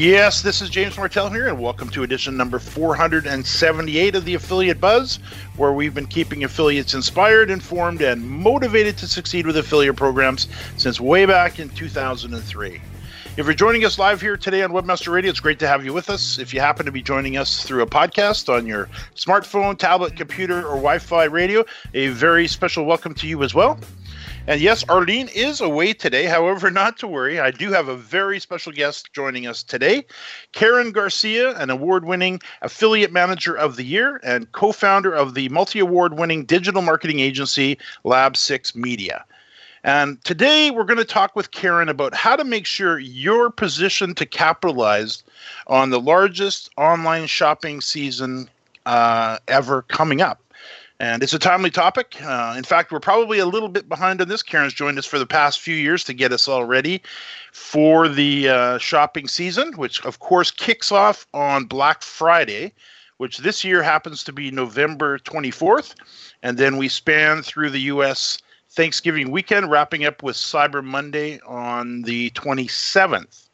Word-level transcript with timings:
Yes, 0.00 0.42
this 0.42 0.62
is 0.62 0.70
James 0.70 0.96
Martell 0.96 1.28
here, 1.28 1.48
and 1.48 1.60
welcome 1.60 1.88
to 1.88 2.04
edition 2.04 2.36
number 2.36 2.60
478 2.60 4.14
of 4.14 4.24
the 4.24 4.34
Affiliate 4.34 4.80
Buzz, 4.80 5.16
where 5.56 5.72
we've 5.72 5.92
been 5.92 6.06
keeping 6.06 6.44
affiliates 6.44 6.94
inspired, 6.94 7.50
informed, 7.50 8.00
and 8.00 8.22
motivated 8.22 8.96
to 8.98 9.08
succeed 9.08 9.44
with 9.44 9.56
affiliate 9.56 9.96
programs 9.96 10.46
since 10.76 11.00
way 11.00 11.26
back 11.26 11.58
in 11.58 11.68
2003. 11.70 12.80
If 13.36 13.44
you're 13.44 13.54
joining 13.54 13.84
us 13.84 13.98
live 13.98 14.20
here 14.20 14.36
today 14.36 14.62
on 14.62 14.70
Webmaster 14.70 15.12
Radio, 15.12 15.30
it's 15.30 15.40
great 15.40 15.58
to 15.58 15.66
have 15.66 15.84
you 15.84 15.92
with 15.92 16.10
us. 16.10 16.38
If 16.38 16.54
you 16.54 16.60
happen 16.60 16.86
to 16.86 16.92
be 16.92 17.02
joining 17.02 17.36
us 17.36 17.64
through 17.64 17.82
a 17.82 17.86
podcast 17.86 18.48
on 18.48 18.68
your 18.68 18.88
smartphone, 19.16 19.76
tablet, 19.76 20.16
computer, 20.16 20.58
or 20.58 20.76
Wi 20.76 21.00
Fi 21.00 21.24
radio, 21.24 21.64
a 21.94 22.06
very 22.06 22.46
special 22.46 22.84
welcome 22.84 23.14
to 23.14 23.26
you 23.26 23.42
as 23.42 23.52
well. 23.52 23.80
And 24.48 24.62
yes, 24.62 24.82
Arlene 24.88 25.28
is 25.34 25.60
away 25.60 25.92
today. 25.92 26.24
However, 26.24 26.70
not 26.70 26.96
to 27.00 27.06
worry. 27.06 27.38
I 27.38 27.50
do 27.50 27.70
have 27.70 27.88
a 27.88 27.94
very 27.94 28.40
special 28.40 28.72
guest 28.72 29.12
joining 29.12 29.46
us 29.46 29.62
today 29.62 30.06
Karen 30.52 30.90
Garcia, 30.90 31.54
an 31.58 31.68
award 31.68 32.06
winning 32.06 32.40
affiliate 32.62 33.12
manager 33.12 33.54
of 33.54 33.76
the 33.76 33.84
year 33.84 34.18
and 34.24 34.50
co 34.52 34.72
founder 34.72 35.12
of 35.12 35.34
the 35.34 35.50
multi 35.50 35.80
award 35.80 36.18
winning 36.18 36.46
digital 36.46 36.80
marketing 36.80 37.20
agency 37.20 37.76
Lab 38.04 38.38
6 38.38 38.74
Media. 38.74 39.22
And 39.84 40.24
today 40.24 40.70
we're 40.70 40.84
going 40.84 40.96
to 40.96 41.04
talk 41.04 41.36
with 41.36 41.50
Karen 41.50 41.90
about 41.90 42.14
how 42.14 42.34
to 42.34 42.42
make 42.42 42.64
sure 42.64 42.98
you're 42.98 43.50
positioned 43.50 44.16
to 44.16 44.24
capitalize 44.24 45.24
on 45.66 45.90
the 45.90 46.00
largest 46.00 46.70
online 46.78 47.26
shopping 47.26 47.82
season 47.82 48.48
uh, 48.86 49.36
ever 49.46 49.82
coming 49.82 50.22
up. 50.22 50.40
And 51.00 51.22
it's 51.22 51.32
a 51.32 51.38
timely 51.38 51.70
topic. 51.70 52.16
Uh, 52.20 52.54
in 52.56 52.64
fact, 52.64 52.90
we're 52.90 52.98
probably 52.98 53.38
a 53.38 53.46
little 53.46 53.68
bit 53.68 53.88
behind 53.88 54.20
on 54.20 54.28
this. 54.28 54.42
Karen's 54.42 54.74
joined 54.74 54.98
us 54.98 55.06
for 55.06 55.18
the 55.20 55.26
past 55.26 55.60
few 55.60 55.76
years 55.76 56.02
to 56.04 56.12
get 56.12 56.32
us 56.32 56.48
all 56.48 56.64
ready 56.64 57.02
for 57.52 58.08
the 58.08 58.48
uh, 58.48 58.78
shopping 58.78 59.28
season, 59.28 59.72
which 59.74 60.04
of 60.04 60.18
course 60.18 60.50
kicks 60.50 60.90
off 60.90 61.24
on 61.32 61.66
Black 61.66 62.02
Friday, 62.02 62.72
which 63.18 63.38
this 63.38 63.62
year 63.62 63.80
happens 63.80 64.24
to 64.24 64.32
be 64.32 64.50
November 64.50 65.20
24th. 65.20 65.94
And 66.42 66.58
then 66.58 66.76
we 66.76 66.88
span 66.88 67.42
through 67.42 67.70
the 67.70 67.82
U.S. 67.82 68.38
Thanksgiving 68.70 69.30
weekend, 69.30 69.70
wrapping 69.70 70.04
up 70.04 70.24
with 70.24 70.34
Cyber 70.34 70.82
Monday 70.82 71.38
on 71.46 72.02
the 72.02 72.30
27th. 72.30 73.48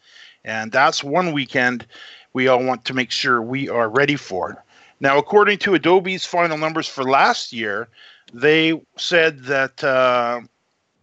And 0.46 0.72
that's 0.72 1.04
one 1.04 1.32
weekend 1.32 1.86
we 2.32 2.48
all 2.48 2.64
want 2.64 2.86
to 2.86 2.94
make 2.94 3.10
sure 3.10 3.42
we 3.42 3.68
are 3.68 3.88
ready 3.88 4.16
for. 4.16 4.64
Now, 5.00 5.18
according 5.18 5.58
to 5.58 5.74
Adobe's 5.74 6.24
final 6.24 6.56
numbers 6.56 6.88
for 6.88 7.04
last 7.04 7.52
year, 7.52 7.88
they 8.32 8.80
said 8.96 9.44
that 9.44 9.82
uh, 9.82 10.40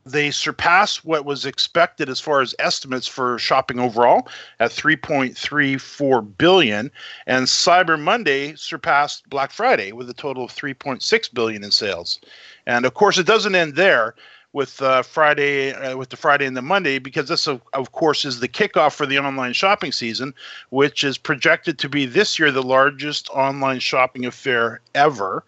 they 0.06 0.32
surpassed 0.32 1.06
what 1.06 1.26
was 1.26 1.46
expected 1.46 2.10
as 2.10 2.20
far 2.20 2.42
as 2.42 2.56
estimates 2.60 3.08
for 3.08 3.38
shopping 3.38 3.80
overall 3.80 4.28
at 4.60 4.72
3.34 4.72 6.38
billion, 6.38 6.92
and 7.28 7.46
Cyber 7.46 8.00
Monday 8.00 8.56
surpassed 8.56 9.30
Black 9.30 9.52
Friday 9.52 9.92
with 9.92 10.10
a 10.10 10.14
total 10.14 10.44
of 10.44 10.52
3.6 10.52 11.34
billion 11.34 11.64
in 11.64 11.72
sales. 11.72 12.20
And 12.66 12.86
of 12.86 12.94
course, 12.94 13.18
it 13.18 13.28
doesn't 13.28 13.56
end 13.56 13.76
there 13.76 14.16
with 14.54 14.82
uh, 14.82 15.02
Friday, 15.02 15.74
uh, 15.74 15.96
with 15.98 16.10
the 16.10 16.18
Friday 16.18 16.46
and 16.46 16.58
the 16.58 16.62
Monday, 16.62 17.00
because 17.00 17.28
this, 17.30 17.48
of, 17.48 17.62
of 17.74 17.92
course, 17.92 18.26
is 18.26 18.40
the 18.40 18.48
kickoff 18.48 18.94
for 18.94 19.06
the 19.06 19.18
online 19.18 19.54
shopping 19.54 19.92
season, 19.92 20.34
which 20.70 21.04
is 21.04 21.18
projected 21.18 21.78
to 21.80 21.90
be 21.90 22.06
this 22.06 22.38
year 22.38 22.52
the 22.52 22.64
largest 22.64 23.30
online 23.30 23.80
shopping 23.80 24.26
affair 24.26 24.82
ever, 24.94 25.44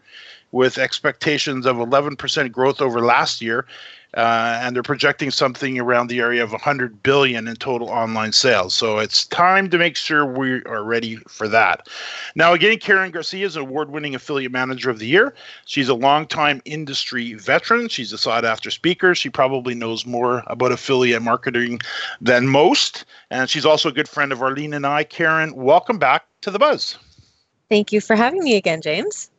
with 0.52 0.78
expectations 0.78 1.66
of 1.66 1.78
11% 1.78 2.52
growth 2.52 2.80
over 2.80 3.02
last 3.02 3.42
year 3.42 3.66
uh, 4.16 4.60
and 4.62 4.76
they're 4.76 4.84
projecting 4.84 5.32
something 5.32 5.80
around 5.80 6.08
the 6.08 6.20
area 6.20 6.44
of 6.44 6.52
100 6.52 7.02
billion 7.04 7.48
in 7.48 7.56
total 7.56 7.90
online 7.90 8.32
sales. 8.32 8.74
So 8.74 9.00
it's 9.00 9.26
time 9.26 9.70
to 9.70 9.78
make 9.78 9.96
sure 9.96 10.26
we 10.26 10.64
are 10.64 10.84
ready 10.84 11.16
for 11.28 11.48
that. 11.48 11.88
Now, 12.36 12.54
again, 12.54 12.78
Karen 12.78 13.12
Garcia 13.12 13.46
is 13.46 13.56
an 13.56 13.64
award-winning 13.64 14.16
affiliate 14.16 14.52
manager 14.52 14.90
of 14.90 15.00
the 15.00 15.08
year. 15.08 15.34
She's 15.66 15.90
a 15.90 15.94
longtime 15.94 16.62
industry 16.66 17.34
veteran. 17.34 17.90
She's 17.90 18.14
a 18.14 18.18
sought-after 18.18 18.72
speaker. 18.72 19.16
She 19.16 19.30
probably 19.30 19.76
knows 19.76 20.06
more 20.06 20.44
about 20.48 20.72
affiliate 20.72 21.22
marketing 21.22 21.80
than 22.22 22.48
most, 22.48 23.06
and 23.30 23.50
she's 23.50 23.66
also 23.66 23.90
a 23.90 23.94
good 23.94 24.10
friend 24.10 24.32
of 24.32 24.42
Arlene 24.42 24.74
and 24.74 24.86
I. 24.86 25.04
Karen, 25.04 25.56
welcome 25.56 25.98
back 25.98 26.26
to 26.42 26.52
the 26.52 26.60
Buzz. 26.60 26.98
Thank 27.70 27.92
you 27.92 28.02
for 28.02 28.16
having 28.16 28.44
me 28.44 28.56
again, 28.56 28.82
James. 28.82 29.32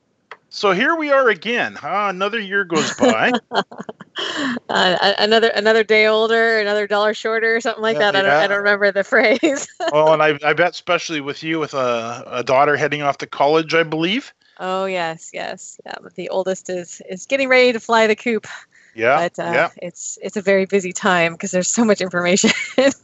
So 0.54 0.70
here 0.70 0.94
we 0.94 1.10
are 1.10 1.31
again. 1.31 1.75
Huh? 1.75 2.06
Another 2.10 2.38
year 2.38 2.65
goes 2.65 2.94
by. 2.94 3.32
uh, 3.50 5.15
another 5.19 5.48
another 5.48 5.82
day 5.82 6.06
older, 6.06 6.60
another 6.60 6.87
dollar 6.87 7.12
shorter, 7.12 7.60
something 7.60 7.82
like 7.82 7.98
that. 7.98 8.15
I 8.15 8.22
don't, 8.22 8.31
I 8.31 8.47
don't 8.47 8.59
remember 8.59 8.92
the 8.92 9.03
phrase. 9.04 9.66
oh, 9.92 10.12
and 10.12 10.22
I, 10.22 10.38
I 10.44 10.53
bet 10.53 10.70
especially 10.70 11.20
with 11.20 11.42
you 11.42 11.59
with 11.59 11.75
a, 11.75 12.22
a 12.28 12.44
daughter 12.44 12.76
heading 12.76 13.03
off 13.03 13.19
to 13.19 13.26
college, 13.26 13.75
I 13.75 13.82
believe. 13.82 14.32
Oh 14.60 14.84
yes, 14.84 15.31
yes, 15.34 15.81
yeah. 15.84 15.97
But 16.00 16.15
the 16.15 16.28
oldest 16.28 16.71
is 16.71 17.03
is 17.10 17.26
getting 17.26 17.48
ready 17.48 17.72
to 17.72 17.81
fly 17.81 18.06
the 18.06 18.15
coop. 18.15 18.47
Yeah, 18.94 19.16
but 19.28 19.44
uh, 19.44 19.50
yeah. 19.50 19.71
it's 19.82 20.21
it's 20.22 20.36
a 20.36 20.42
very 20.42 20.66
busy 20.66 20.92
time 20.92 21.32
because 21.32 21.50
there's 21.50 21.69
so 21.69 21.84
much 21.84 22.00
information. 22.00 22.50
and 22.76 22.94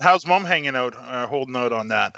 how's 0.00 0.26
mom 0.26 0.46
hanging 0.46 0.74
out, 0.74 0.96
uh, 0.96 1.26
holding 1.26 1.54
out 1.54 1.74
on 1.74 1.88
that? 1.88 2.16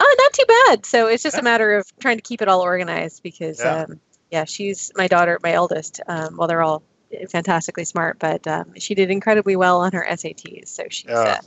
Oh, 0.00 0.16
not 0.18 0.32
too 0.32 0.44
bad. 0.48 0.86
So 0.86 1.06
it's 1.08 1.22
just 1.22 1.36
a 1.36 1.42
matter 1.42 1.76
of 1.76 1.86
trying 2.00 2.16
to 2.16 2.22
keep 2.22 2.40
it 2.40 2.48
all 2.48 2.62
organized 2.62 3.22
because, 3.22 3.60
yeah, 3.60 3.82
um, 3.82 4.00
yeah 4.30 4.44
she's 4.44 4.90
my 4.96 5.06
daughter, 5.06 5.38
my 5.42 5.52
eldest. 5.52 6.00
Um, 6.08 6.36
well, 6.36 6.48
they're 6.48 6.62
all 6.62 6.82
fantastically 7.30 7.84
smart, 7.84 8.18
but 8.18 8.46
um, 8.46 8.72
she 8.78 8.94
did 8.94 9.10
incredibly 9.10 9.56
well 9.56 9.80
on 9.80 9.92
her 9.92 10.06
SATs. 10.08 10.68
So 10.68 10.84
she's 10.88 11.10
uh, 11.10 11.40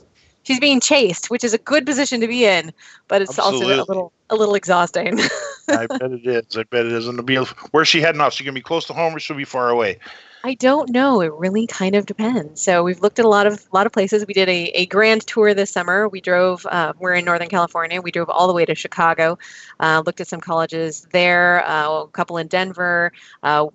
she's 0.44 0.60
being 0.60 0.80
chased, 0.80 1.30
which 1.30 1.42
is 1.42 1.52
a 1.52 1.58
good 1.58 1.84
position 1.84 2.20
to 2.20 2.28
be 2.28 2.44
in, 2.44 2.72
but 3.08 3.22
it's 3.22 3.38
Absolutely. 3.38 3.74
also 3.74 3.84
a 3.84 3.86
little 3.86 4.12
a 4.30 4.36
little 4.36 4.54
exhausting. 4.54 5.18
I 5.68 5.86
bet 5.86 6.12
it 6.12 6.26
is. 6.26 6.56
I 6.56 6.64
bet 6.64 6.86
it 6.86 6.92
is. 6.92 7.08
And 7.08 7.16
to 7.18 7.22
be 7.22 7.36
where's 7.70 7.88
she 7.88 8.00
heading 8.00 8.20
off? 8.20 8.34
She 8.34 8.44
gonna 8.44 8.54
be 8.54 8.60
close 8.60 8.86
to 8.86 8.92
home, 8.92 9.14
or 9.14 9.18
she'll 9.18 9.36
be 9.36 9.44
far 9.44 9.70
away? 9.70 9.98
I 10.46 10.52
don't 10.52 10.90
know. 10.90 11.22
It 11.22 11.32
really 11.32 11.66
kind 11.66 11.94
of 11.94 12.04
depends. 12.04 12.60
So 12.60 12.84
we've 12.84 13.00
looked 13.00 13.18
at 13.18 13.24
a 13.24 13.28
lot 13.28 13.46
of 13.46 13.54
a 13.54 13.74
lot 13.74 13.86
of 13.86 13.92
places. 13.92 14.26
We 14.26 14.34
did 14.34 14.48
a, 14.50 14.66
a 14.74 14.86
grand 14.86 15.26
tour 15.26 15.54
this 15.54 15.70
summer. 15.70 16.06
We 16.06 16.20
drove. 16.20 16.66
Uh, 16.66 16.92
we're 16.98 17.14
in 17.14 17.24
Northern 17.24 17.48
California. 17.48 18.02
We 18.02 18.10
drove 18.10 18.28
all 18.28 18.46
the 18.46 18.52
way 18.52 18.66
to 18.66 18.74
Chicago. 18.74 19.38
Uh, 19.80 20.02
looked 20.04 20.20
at 20.20 20.28
some 20.28 20.40
colleges 20.40 21.08
there. 21.12 21.66
Uh, 21.66 22.02
a 22.02 22.08
couple 22.08 22.36
in 22.36 22.48
Denver. 22.48 23.10
Uh, 23.42 23.68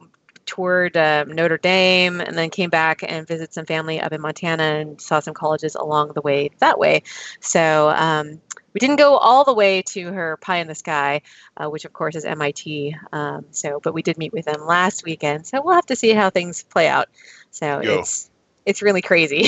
toured 0.45 0.97
uh, 0.97 1.25
Notre 1.25 1.57
Dame, 1.57 2.21
and 2.21 2.37
then 2.37 2.49
came 2.49 2.69
back 2.69 3.03
and 3.07 3.27
visited 3.27 3.53
some 3.53 3.65
family 3.65 3.99
up 3.99 4.11
in 4.11 4.21
Montana 4.21 4.63
and 4.63 4.99
saw 4.99 5.19
some 5.19 5.33
colleges 5.33 5.75
along 5.75 6.13
the 6.13 6.21
way 6.21 6.51
that 6.59 6.77
way. 6.77 7.01
So. 7.39 7.89
Um, 7.89 8.41
we 8.73 8.79
didn't 8.79 8.97
go 8.97 9.17
all 9.17 9.43
the 9.43 9.53
way 9.53 9.81
to 9.81 10.11
her 10.11 10.37
pie 10.37 10.57
in 10.57 10.67
the 10.67 10.75
sky, 10.75 11.21
uh, 11.57 11.69
which 11.69 11.85
of 11.85 11.93
course 11.93 12.15
is 12.15 12.25
MIT. 12.25 12.95
Um, 13.11 13.45
so, 13.51 13.79
but 13.83 13.93
we 13.93 14.01
did 14.01 14.17
meet 14.17 14.33
with 14.33 14.45
them 14.45 14.65
last 14.65 15.03
weekend. 15.03 15.47
So 15.47 15.61
we'll 15.63 15.75
have 15.75 15.85
to 15.87 15.95
see 15.95 16.13
how 16.13 16.29
things 16.29 16.63
play 16.63 16.87
out. 16.87 17.07
So 17.51 17.81
Yo. 17.81 17.99
it's 17.99 18.29
it's 18.65 18.81
really 18.81 19.01
crazy. 19.01 19.45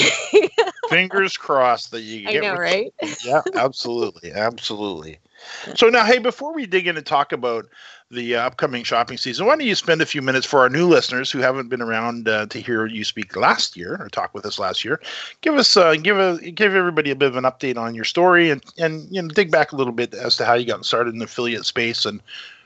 Fingers 0.90 1.38
crossed 1.38 1.92
that 1.92 2.02
you 2.02 2.28
Get 2.28 2.44
I 2.44 2.48
know, 2.48 2.56
right? 2.56 2.94
yeah, 3.24 3.42
absolutely, 3.56 4.32
absolutely. 4.32 5.20
So 5.76 5.90
now, 5.90 6.06
hey, 6.06 6.18
before 6.18 6.54
we 6.54 6.66
dig 6.66 6.88
in 6.88 6.98
and 6.98 7.06
talk 7.06 7.32
about 7.32 7.68
the 8.10 8.36
uh, 8.36 8.42
upcoming 8.42 8.84
shopping 8.84 9.18
season, 9.18 9.46
why 9.46 9.56
don't 9.56 9.66
you 9.66 9.76
spend 9.76 10.02
a 10.02 10.06
few 10.06 10.22
minutes 10.22 10.46
for 10.46 10.60
our 10.60 10.70
new 10.70 10.88
listeners 10.88 11.32
who 11.32 11.40
haven't 11.40 11.70
been 11.70 11.82
around 11.82 12.28
uh, 12.28 12.46
to 12.48 12.60
hear 12.60 12.86
you 12.86 13.04
speak 13.04 13.36
last 13.36 13.78
year 13.78 13.98
or 14.00 14.10
talk 14.10 14.34
with 14.34 14.46
us 14.46 14.60
last 14.60 14.84
year? 14.84 15.00
Give 15.42 15.56
us, 15.56 15.78
uh, 15.78 15.96
give 15.96 16.18
a, 16.18 16.52
give 16.52 16.76
everybody 16.76 17.12
a 17.12 17.16
bit 17.16 17.28
of 17.28 17.38
an 17.38 17.44
update 17.44 17.78
on 17.78 17.96
your 17.96 18.06
story 18.06 18.50
and 18.50 18.64
and 18.78 19.08
you 19.10 19.22
know 19.22 19.28
dig 19.30 19.52
back 19.52 19.72
a 19.72 19.76
little 19.76 19.94
bit 19.94 20.14
as 20.14 20.36
to 20.38 20.46
how 20.46 20.54
you 20.54 20.66
got 20.66 20.86
started 20.86 21.14
in 21.14 21.20
the 21.20 21.26
affiliate 21.26 21.66
space 21.66 22.06
and 22.06 22.22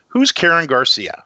who's 0.07 0.31
Karen 0.31 0.68
Garcia. 0.68 1.24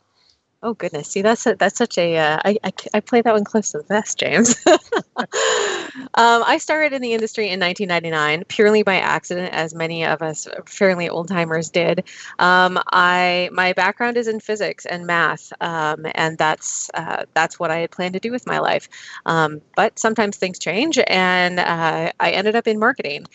Oh 0.61 0.73
goodness! 0.73 1.07
See, 1.07 1.21
that's 1.21 1.45
a, 1.47 1.55
that's 1.55 1.77
such 1.77 1.97
a 1.97 2.17
uh, 2.17 2.39
I, 2.43 2.57
I 2.65 2.73
I 2.95 2.99
play 2.99 3.21
that 3.21 3.33
one 3.33 3.45
close 3.45 3.71
to 3.71 3.77
the 3.77 3.83
vest, 3.85 4.19
James. 4.19 4.53
um, 4.67 4.75
I 6.15 6.57
started 6.59 6.91
in 6.91 7.01
the 7.01 7.13
industry 7.13 7.49
in 7.49 7.61
1999 7.61 8.43
purely 8.49 8.83
by 8.83 8.95
accident, 8.95 9.53
as 9.53 9.73
many 9.73 10.05
of 10.05 10.21
us 10.21 10.49
fairly 10.65 11.07
old 11.07 11.29
timers 11.29 11.69
did. 11.69 12.03
Um, 12.39 12.77
I 12.91 13.49
my 13.53 13.71
background 13.71 14.17
is 14.17 14.27
in 14.27 14.41
physics 14.41 14.85
and 14.85 15.07
math, 15.07 15.53
um, 15.61 16.05
and 16.13 16.37
that's 16.37 16.89
uh, 16.93 17.23
that's 17.33 17.57
what 17.57 17.71
I 17.71 17.77
had 17.79 17.91
planned 17.91 18.15
to 18.15 18.19
do 18.19 18.31
with 18.31 18.45
my 18.45 18.59
life. 18.59 18.89
Um, 19.25 19.61
but 19.77 19.97
sometimes 19.97 20.35
things 20.35 20.59
change, 20.59 20.99
and 21.07 21.59
uh, 21.61 22.11
I 22.19 22.31
ended 22.31 22.55
up 22.57 22.67
in 22.67 22.79
marketing. 22.79 23.27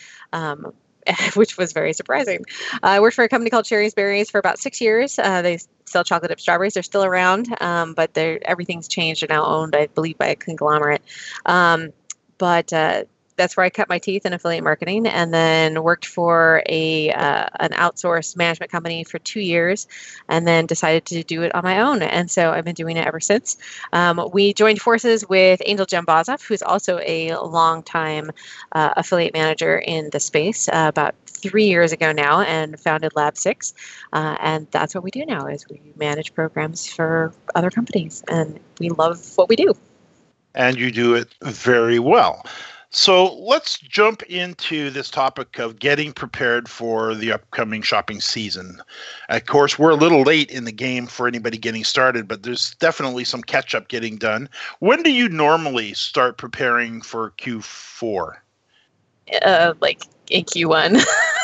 Which 1.34 1.56
was 1.56 1.72
very 1.72 1.92
surprising. 1.92 2.44
I 2.82 3.00
worked 3.00 3.16
for 3.16 3.24
a 3.24 3.28
company 3.28 3.50
called 3.50 3.66
Shari's 3.66 3.94
Berries 3.94 4.30
for 4.30 4.38
about 4.38 4.58
six 4.58 4.80
years. 4.80 5.18
Uh, 5.18 5.42
they 5.42 5.58
sell 5.84 6.04
chocolate 6.04 6.30
dip 6.30 6.40
strawberries. 6.40 6.74
They're 6.74 6.82
still 6.82 7.04
around, 7.04 7.54
um, 7.60 7.94
but 7.94 8.16
everything's 8.16 8.88
changed. 8.88 9.22
They're 9.22 9.28
now 9.28 9.44
owned, 9.44 9.74
I 9.76 9.86
believe, 9.88 10.18
by 10.18 10.28
a 10.28 10.36
conglomerate. 10.36 11.02
Um, 11.46 11.92
but 12.38 12.72
uh, 12.72 13.04
that's 13.36 13.56
where 13.56 13.64
I 13.64 13.70
cut 13.70 13.88
my 13.88 13.98
teeth 13.98 14.26
in 14.26 14.32
affiliate 14.32 14.64
marketing, 14.64 15.06
and 15.06 15.32
then 15.32 15.82
worked 15.82 16.06
for 16.06 16.62
a 16.66 17.10
uh, 17.12 17.46
an 17.60 17.70
outsourced 17.70 18.36
management 18.36 18.70
company 18.70 19.04
for 19.04 19.18
two 19.18 19.40
years, 19.40 19.86
and 20.28 20.46
then 20.46 20.66
decided 20.66 21.04
to 21.06 21.22
do 21.22 21.42
it 21.42 21.54
on 21.54 21.64
my 21.64 21.80
own. 21.80 22.02
And 22.02 22.30
so 22.30 22.52
I've 22.52 22.64
been 22.64 22.74
doing 22.74 22.96
it 22.96 23.06
ever 23.06 23.20
since. 23.20 23.56
Um, 23.92 24.30
we 24.32 24.54
joined 24.54 24.80
forces 24.80 25.28
with 25.28 25.60
Angel 25.64 25.86
Djambazov, 25.86 26.42
who's 26.42 26.62
also 26.62 26.98
a 27.00 27.34
longtime 27.36 28.30
uh, 28.72 28.94
affiliate 28.96 29.34
manager 29.34 29.78
in 29.78 30.10
the 30.10 30.20
space, 30.20 30.68
uh, 30.68 30.86
about 30.88 31.14
three 31.26 31.66
years 31.66 31.92
ago 31.92 32.12
now, 32.12 32.40
and 32.40 32.78
founded 32.78 33.12
Lab 33.14 33.36
Six. 33.36 33.74
Uh, 34.12 34.36
and 34.40 34.66
that's 34.70 34.94
what 34.94 35.04
we 35.04 35.10
do 35.10 35.24
now: 35.26 35.46
is 35.46 35.66
we 35.68 35.80
manage 35.96 36.34
programs 36.34 36.86
for 36.86 37.32
other 37.54 37.70
companies, 37.70 38.22
and 38.28 38.60
we 38.78 38.90
love 38.90 39.36
what 39.36 39.48
we 39.48 39.56
do. 39.56 39.74
and 40.54 40.78
you 40.78 40.90
do 40.90 41.14
it 41.14 41.34
very 41.42 41.98
well. 41.98 42.46
So 42.94 43.34
let's 43.34 43.78
jump 43.78 44.22
into 44.22 44.88
this 44.88 45.10
topic 45.10 45.58
of 45.58 45.80
getting 45.80 46.12
prepared 46.12 46.68
for 46.68 47.16
the 47.16 47.32
upcoming 47.32 47.82
shopping 47.82 48.20
season. 48.20 48.80
Of 49.28 49.46
course, 49.46 49.78
we're 49.78 49.90
a 49.90 49.96
little 49.96 50.22
late 50.22 50.48
in 50.50 50.64
the 50.64 50.72
game 50.72 51.08
for 51.08 51.26
anybody 51.26 51.58
getting 51.58 51.82
started, 51.82 52.28
but 52.28 52.44
there's 52.44 52.76
definitely 52.76 53.24
some 53.24 53.42
catch 53.42 53.74
up 53.74 53.88
getting 53.88 54.16
done. 54.16 54.48
When 54.78 55.02
do 55.02 55.10
you 55.10 55.28
normally 55.28 55.92
start 55.94 56.38
preparing 56.38 57.02
for 57.02 57.32
Q4? 57.32 58.36
uh, 59.42 59.74
like 59.80 60.02
in 60.30 60.44
Q1. 60.44 61.02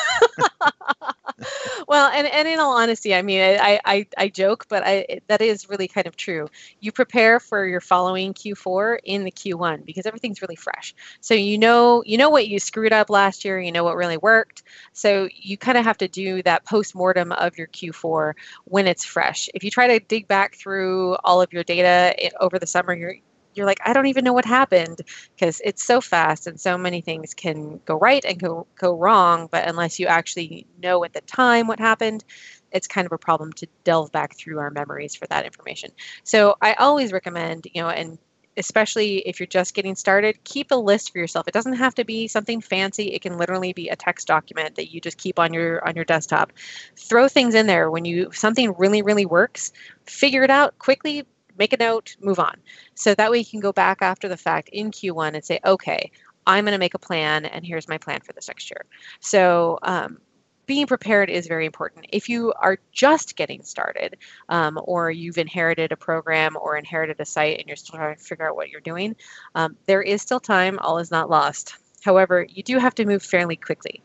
well, 1.91 2.09
and, 2.15 2.25
and 2.29 2.47
in 2.47 2.61
all 2.61 2.77
honesty, 2.77 3.17
I 3.17 3.23
mean, 3.23 3.41
I, 3.41 3.81
I, 3.85 4.07
I 4.17 4.29
joke, 4.29 4.67
but 4.69 4.85
I, 4.87 5.19
that 5.27 5.43
is 5.43 5.69
really 5.69 5.89
kind 5.89 6.07
of 6.07 6.15
true. 6.15 6.47
You 6.79 6.93
prepare 6.93 7.41
for 7.41 7.67
your 7.67 7.81
following 7.81 8.33
Q4 8.33 9.01
in 9.03 9.25
the 9.25 9.33
Q1 9.33 9.85
because 9.85 10.07
everything's 10.07 10.41
really 10.41 10.55
fresh. 10.55 10.95
So 11.21 11.35
you 11.35 11.59
know 11.59 12.05
you 12.07 12.17
know 12.17 12.31
what 12.31 12.47
you 12.47 12.61
screwed 12.61 12.93
up 12.93 13.11
last 13.11 13.45
year, 13.45 13.61
you 13.61 13.73
know 13.73 13.83
what 13.83 13.97
really 13.97 14.19
worked. 14.19 14.63
So 14.93 15.29
you 15.35 15.59
kind 15.59 15.77
of 15.77 15.83
have 15.83 15.99
to 15.99 16.07
do 16.07 16.45
that 16.45 16.65
post 16.65 16.95
mortem 16.95 17.33
of 17.33 17.59
your 17.59 17.67
Q4 17.67 18.35
when 18.67 18.87
it's 18.87 19.05
fresh. 19.05 19.49
If 19.53 19.65
you 19.65 19.73
try 19.73 19.89
to 19.89 19.99
dig 20.07 20.29
back 20.29 20.55
through 20.55 21.17
all 21.25 21.43
of 21.43 21.53
your 21.53 21.65
data 21.65 22.15
eh, 22.25 22.31
over 22.39 22.61
the 22.61 22.69
summer, 22.69 22.95
you're 22.95 23.17
you're 23.55 23.67
like, 23.67 23.81
I 23.85 23.93
don't 23.93 24.07
even 24.07 24.25
know 24.25 24.33
what 24.33 24.45
happened 24.45 25.01
because 25.35 25.61
it's 25.65 25.85
so 25.85 26.01
fast 26.01 26.47
and 26.47 26.61
so 26.61 26.79
many 26.79 27.01
things 27.01 27.35
can 27.35 27.81
go 27.85 27.99
right 27.99 28.25
and 28.25 28.39
go 28.39 28.67
go 28.79 28.97
wrong. 28.97 29.49
But 29.51 29.69
unless 29.69 29.99
you 29.99 30.07
actually 30.07 30.67
know 30.83 31.05
at 31.05 31.13
the 31.13 31.21
time 31.23 31.67
what 31.67 31.79
happened, 31.79 32.25
it's 32.73 32.87
kind 32.87 33.07
of 33.07 33.13
a 33.13 33.19
problem 33.19 33.53
to 33.55 33.67
delve 33.85 34.13
back 34.13 34.37
through 34.37 34.59
our 34.59 34.71
memories 34.71 35.15
for 35.15 35.27
that 35.27 35.45
information. 35.45 35.91
So 36.25 36.57
I 36.63 36.75
always 36.75 37.13
recommend, 37.13 37.67
you 37.73 37.83
know, 37.83 37.89
and 37.89 38.19
especially 38.57 39.19
if 39.21 39.41
you're 39.41 39.47
just 39.47 39.75
getting 39.75 39.95
started, 39.95 40.43
keep 40.45 40.71
a 40.71 40.75
list 40.77 41.13
for 41.13 41.19
yourself. 41.19 41.49
It 41.49 41.55
doesn't 41.55 41.75
have 41.75 41.95
to 41.97 42.05
be 42.05 42.29
something 42.29 42.61
fancy. 42.61 43.13
It 43.13 43.23
can 43.23 43.39
literally 43.39 43.73
be 43.73 43.89
a 43.89 43.97
text 43.97 44.27
document 44.27 44.77
that 44.77 44.93
you 44.93 45.01
just 45.01 45.19
keep 45.19 45.39
on 45.39 45.53
your 45.53 45.87
on 45.87 45.97
your 45.97 46.05
desktop. 46.05 46.53
Throw 46.97 47.29
things 47.29 47.55
in 47.55 47.67
there 47.67 47.91
when 47.91 48.05
you 48.05 48.31
something 48.33 48.75
really 48.77 49.03
really 49.03 49.27
works. 49.27 49.73
Figure 50.07 50.43
it 50.43 50.51
out 50.51 50.79
quickly. 50.79 51.25
Make 51.61 51.75
a 51.75 51.77
note. 51.77 52.17
Move 52.21 52.39
on. 52.39 52.57
So 52.95 53.15
that 53.15 53.31
way 53.31 53.39
you 53.39 53.45
can 53.45 53.61
go 53.61 53.71
back 53.71 53.99
after 54.01 54.29
the 54.29 54.37
fact 54.39 54.71
in 54.71 54.91
Q1 54.91 55.35
and 55.35 55.45
say, 55.45 55.61
okay, 55.67 56.11
I'm 56.47 56.65
going 56.65 56.73
to 56.73 56.79
make 56.79 56.95
a 56.95 56.99
plan, 56.99 57.45
and 57.45 57.67
here's 57.67 57.87
my 57.87 57.99
plan 57.99 58.21
for 58.23 58.33
this 58.33 58.49
next 58.49 58.71
year. 58.71 58.87
So 59.21 59.79
um, 59.83 60.17
being 60.65 60.87
prepared 60.87 61.29
is 61.29 61.47
very 61.47 61.67
important. 61.67 62.07
If 62.09 62.31
you 62.31 62.55
are 62.55 62.79
just 62.93 63.37
getting 63.37 63.63
started, 63.63 64.17
um, 64.49 64.81
or 64.85 65.11
you've 65.11 65.37
inherited 65.37 65.93
a 65.93 65.99
program 65.99 66.57
or 66.59 66.79
inherited 66.79 67.21
a 67.21 67.27
site 67.27 67.59
and 67.59 67.67
you're 67.69 67.77
still 67.77 67.99
trying 67.99 68.17
to 68.17 68.23
figure 68.23 68.49
out 68.49 68.57
what 68.57 68.71
you're 68.71 68.81
doing, 68.81 69.15
um, 69.55 69.77
there 69.85 70.01
is 70.01 70.23
still 70.23 70.41
time. 70.41 70.79
All 70.79 70.97
is 70.97 71.11
not 71.11 71.29
lost. 71.29 71.75
However, 72.03 72.47
you 72.49 72.63
do 72.63 72.79
have 72.79 72.95
to 72.95 73.05
move 73.05 73.23
fairly 73.23 73.57
quickly. 73.57 74.03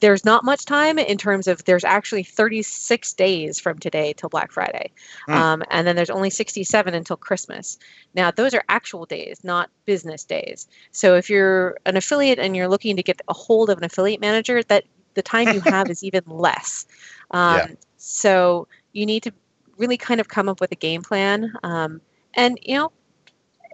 There's 0.00 0.24
not 0.24 0.44
much 0.44 0.64
time 0.64 0.98
in 0.98 1.18
terms 1.18 1.46
of 1.46 1.64
there's 1.64 1.84
actually 1.84 2.22
36 2.22 3.12
days 3.14 3.60
from 3.60 3.78
today 3.78 4.14
till 4.14 4.28
Black 4.28 4.50
Friday. 4.50 4.90
Hmm. 5.26 5.32
Um, 5.32 5.62
and 5.70 5.86
then 5.86 5.96
there's 5.96 6.10
only 6.10 6.30
67 6.30 6.94
until 6.94 7.16
Christmas. 7.16 7.78
Now, 8.14 8.30
those 8.30 8.54
are 8.54 8.64
actual 8.68 9.04
days, 9.04 9.44
not 9.44 9.70
business 9.84 10.24
days. 10.24 10.66
So 10.92 11.16
if 11.16 11.28
you're 11.28 11.78
an 11.86 11.96
affiliate 11.96 12.38
and 12.38 12.56
you're 12.56 12.68
looking 12.68 12.96
to 12.96 13.02
get 13.02 13.20
a 13.28 13.34
hold 13.34 13.70
of 13.70 13.78
an 13.78 13.84
affiliate 13.84 14.20
manager, 14.20 14.62
that 14.64 14.84
the 15.14 15.22
time 15.22 15.48
you 15.48 15.60
have 15.60 15.90
is 15.90 16.02
even 16.02 16.22
less. 16.26 16.86
Um, 17.32 17.56
Yeah. 17.56 17.66
So 17.96 18.66
you 18.92 19.06
need 19.06 19.22
to 19.22 19.32
really 19.76 19.96
kind 19.96 20.20
of 20.20 20.26
come 20.26 20.48
up 20.48 20.60
with 20.60 20.72
a 20.72 20.76
game 20.76 21.02
plan. 21.02 21.52
Um, 21.62 22.00
and 22.34 22.58
you 22.62 22.76
know, 22.76 22.92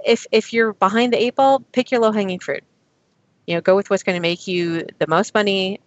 if 0.04 0.26
if 0.30 0.52
you're 0.52 0.75
behind 0.75 1.14
the 1.14 1.23
eight 1.23 1.37
ball, 1.37 1.61
pick 1.61 1.90
your 1.90 2.00
low 2.00 2.12
hanging 2.12 2.38
fruit. 2.38 2.64
You 3.47 3.54
know, 3.54 3.61
go 3.62 3.76
with 3.76 3.88
what's 3.88 4.02
going 4.02 4.16
to 4.16 4.21
make 4.21 4.47
you 4.47 4.87
the 4.99 5.06
most 5.06 5.33
money 5.33 5.80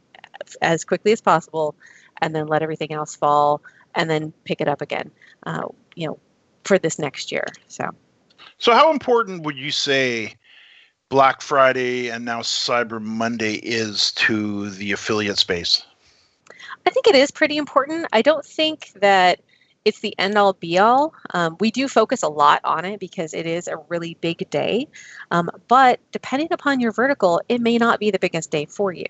as 0.62 0.84
quickly 0.84 1.12
as 1.12 1.22
possible, 1.22 1.76
and 2.22 2.36
then 2.36 2.48
let 2.48 2.62
everything 2.62 2.92
else 2.92 3.16
fall, 3.16 3.62
and 3.96 4.10
then 4.10 4.34
pick 4.44 4.62
it 4.62 4.68
up 4.68 4.82
again. 4.82 5.12
Uh, 5.46 5.68
you 5.96 6.08
know, 6.08 6.20
for 6.64 6.78
this 6.78 7.00
next 7.00 7.32
year. 7.32 7.46
So. 7.68 7.90
So, 8.58 8.74
how 8.74 8.92
important 8.92 9.44
would 9.44 9.58
you 9.58 9.72
say 9.72 10.36
Black 11.10 11.42
Friday 11.42 12.10
and 12.10 12.26
now 12.26 12.42
Cyber 12.42 13.02
Monday 13.02 13.56
is 13.56 14.12
to 14.14 14.70
the 14.70 14.92
affiliate 14.92 15.38
space? 15.38 15.84
I 16.86 16.90
think 16.90 17.08
it 17.08 17.16
is 17.16 17.32
pretty 17.32 17.58
important. 17.58 18.08
I 18.14 18.22
don't 18.22 18.46
think 18.46 18.92
that 18.96 19.40
it's 19.86 20.00
the 20.02 20.14
end 20.20 20.38
all 20.38 20.54
be 20.54 20.78
all. 20.78 21.14
Um, 21.34 21.58
we 21.60 21.72
do 21.72 21.88
focus 21.88 22.24
a 22.24 22.28
lot 22.28 22.62
on 22.64 22.86
it 22.86 23.00
because 23.00 23.34
it 23.34 23.46
is 23.46 23.68
a 23.68 23.78
really 23.90 24.16
big 24.22 24.50
day. 24.50 24.88
Um, 25.32 25.50
but 25.68 26.00
depending 26.12 26.50
upon 26.52 26.80
your 26.80 26.92
vertical, 26.92 27.42
it 27.50 27.62
may 27.62 27.78
not 27.78 28.00
be 28.00 28.12
the 28.12 28.20
biggest 28.20 28.52
day 28.52 28.66
for 28.66 28.92
you. 28.92 29.06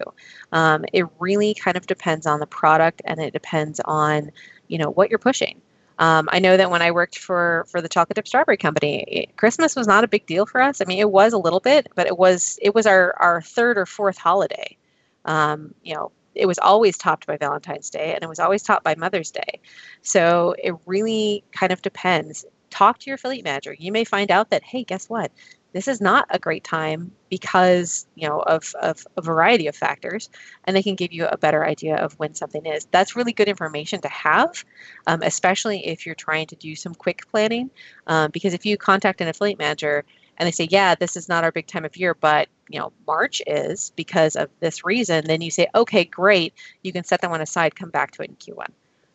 Um, 0.52 0.86
it 0.94 1.06
really 1.20 1.54
kind 1.56 1.76
of 1.78 1.88
depends 1.88 2.26
on 2.28 2.40
the 2.40 2.48
product 2.48 3.02
and 3.06 3.20
it 3.20 3.34
depends 3.34 3.80
on, 3.86 4.32
you 4.68 4.78
know, 4.78 4.90
what 4.92 5.10
you're 5.10 5.20
pushing. 5.20 5.62
Um, 5.98 6.30
I 6.32 6.40
know 6.40 6.56
that 6.56 6.72
when 6.72 6.82
I 6.82 6.92
worked 6.92 7.18
for 7.18 7.66
for 7.70 7.82
the 7.82 7.90
chocolate 7.90 8.16
dip 8.16 8.28
strawberry 8.28 8.58
company, 8.58 9.04
it- 9.08 9.38
Christmas 9.38 9.76
was 9.76 9.88
not 9.88 10.04
a 10.04 10.08
big 10.08 10.26
deal 10.26 10.46
for 10.46 10.62
us. 10.62 10.82
I 10.82 10.86
mean, 10.86 11.00
it 11.00 11.12
was 11.12 11.34
a 11.34 11.38
little 11.38 11.60
bit, 11.60 11.88
but 11.96 12.08
it 12.08 12.18
was 12.18 12.58
it 12.62 12.74
was 12.74 12.86
our 12.86 13.14
our 13.20 13.42
third 13.42 13.78
or 13.78 13.86
fourth 13.86 14.18
holiday. 14.18 14.78
Um, 15.26 15.74
you 15.84 15.96
know, 15.96 16.12
it 16.40 16.48
was 16.48 16.60
always 16.60 16.98
topped 16.98 17.28
by 17.28 17.38
Valentine's 17.38 17.90
Day 17.90 18.14
and 18.14 18.24
it 18.24 18.30
was 18.30 18.40
always 18.40 18.64
topped 18.64 18.84
by 18.84 18.96
Mother's 18.96 19.32
Day. 19.32 19.60
So 20.02 20.56
it 20.64 20.74
really 20.86 21.44
kind 21.52 21.72
of 21.72 21.82
depends. 21.82 22.46
Talk 22.70 23.00
to 23.00 23.06
your 23.08 23.16
affiliate 23.16 23.44
manager. 23.44 23.76
You 23.78 23.92
may 23.92 24.04
find 24.04 24.32
out 24.32 24.50
that, 24.52 24.64
hey, 24.64 24.84
guess 24.84 25.10
what? 25.10 25.32
This 25.72 25.88
is 25.88 26.02
not 26.02 26.26
a 26.32 26.40
great 26.40 26.64
time 26.64 27.12
because, 27.30 28.08
you 28.16 28.28
know, 28.28 28.40
of, 28.40 28.74
of 28.82 29.06
a 29.18 29.22
variety 29.22 29.68
of 29.68 29.76
factors, 29.76 30.30
and 30.64 30.76
they 30.76 30.82
can 30.82 30.96
give 30.96 31.14
you 31.14 31.28
a 31.28 31.38
better 31.38 31.64
idea 31.64 31.96
of 31.96 32.14
when 32.14 32.34
something 32.34 32.66
is. 32.66 32.88
That's 32.90 33.16
really 33.16 33.34
good 33.34 33.48
information 33.48 34.02
to 34.02 34.08
have, 34.08 34.66
um, 35.06 35.22
especially 35.22 35.86
if 35.86 36.06
you're 36.06 36.16
trying 36.16 36.48
to 36.48 36.56
do 36.56 36.76
some 36.76 36.96
quick 36.96 37.22
planning. 37.30 37.70
Um, 38.08 38.32
because 38.32 38.56
if 38.56 38.66
you 38.66 38.78
contact 38.78 39.22
an 39.22 39.28
affiliate 39.28 39.60
manager 39.60 40.06
and 40.40 40.48
they 40.48 40.52
say, 40.52 40.68
yeah, 40.72 40.96
this 40.96 41.16
is 41.16 41.30
not 41.30 41.44
our 41.44 41.52
big 41.52 41.68
time 41.68 41.86
of 41.86 41.96
year, 41.98 42.16
but 42.16 42.48
you 42.70 42.80
know, 42.80 42.92
March 43.06 43.42
is 43.46 43.92
because 43.96 44.36
of 44.36 44.50
this 44.60 44.86
reason, 44.86 45.26
then 45.26 45.42
you 45.42 45.52
say, 45.52 45.68
okay, 45.76 46.06
great, 46.06 46.54
you 46.84 46.92
can 46.92 47.04
set 47.04 47.22
that 47.22 47.30
one 47.30 47.42
aside, 47.42 47.76
come 47.76 47.90
back 47.90 48.12
to 48.12 48.24
it 48.24 48.30
in 48.30 48.36
Q1. 48.36 48.68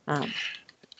Um, 0.06 0.32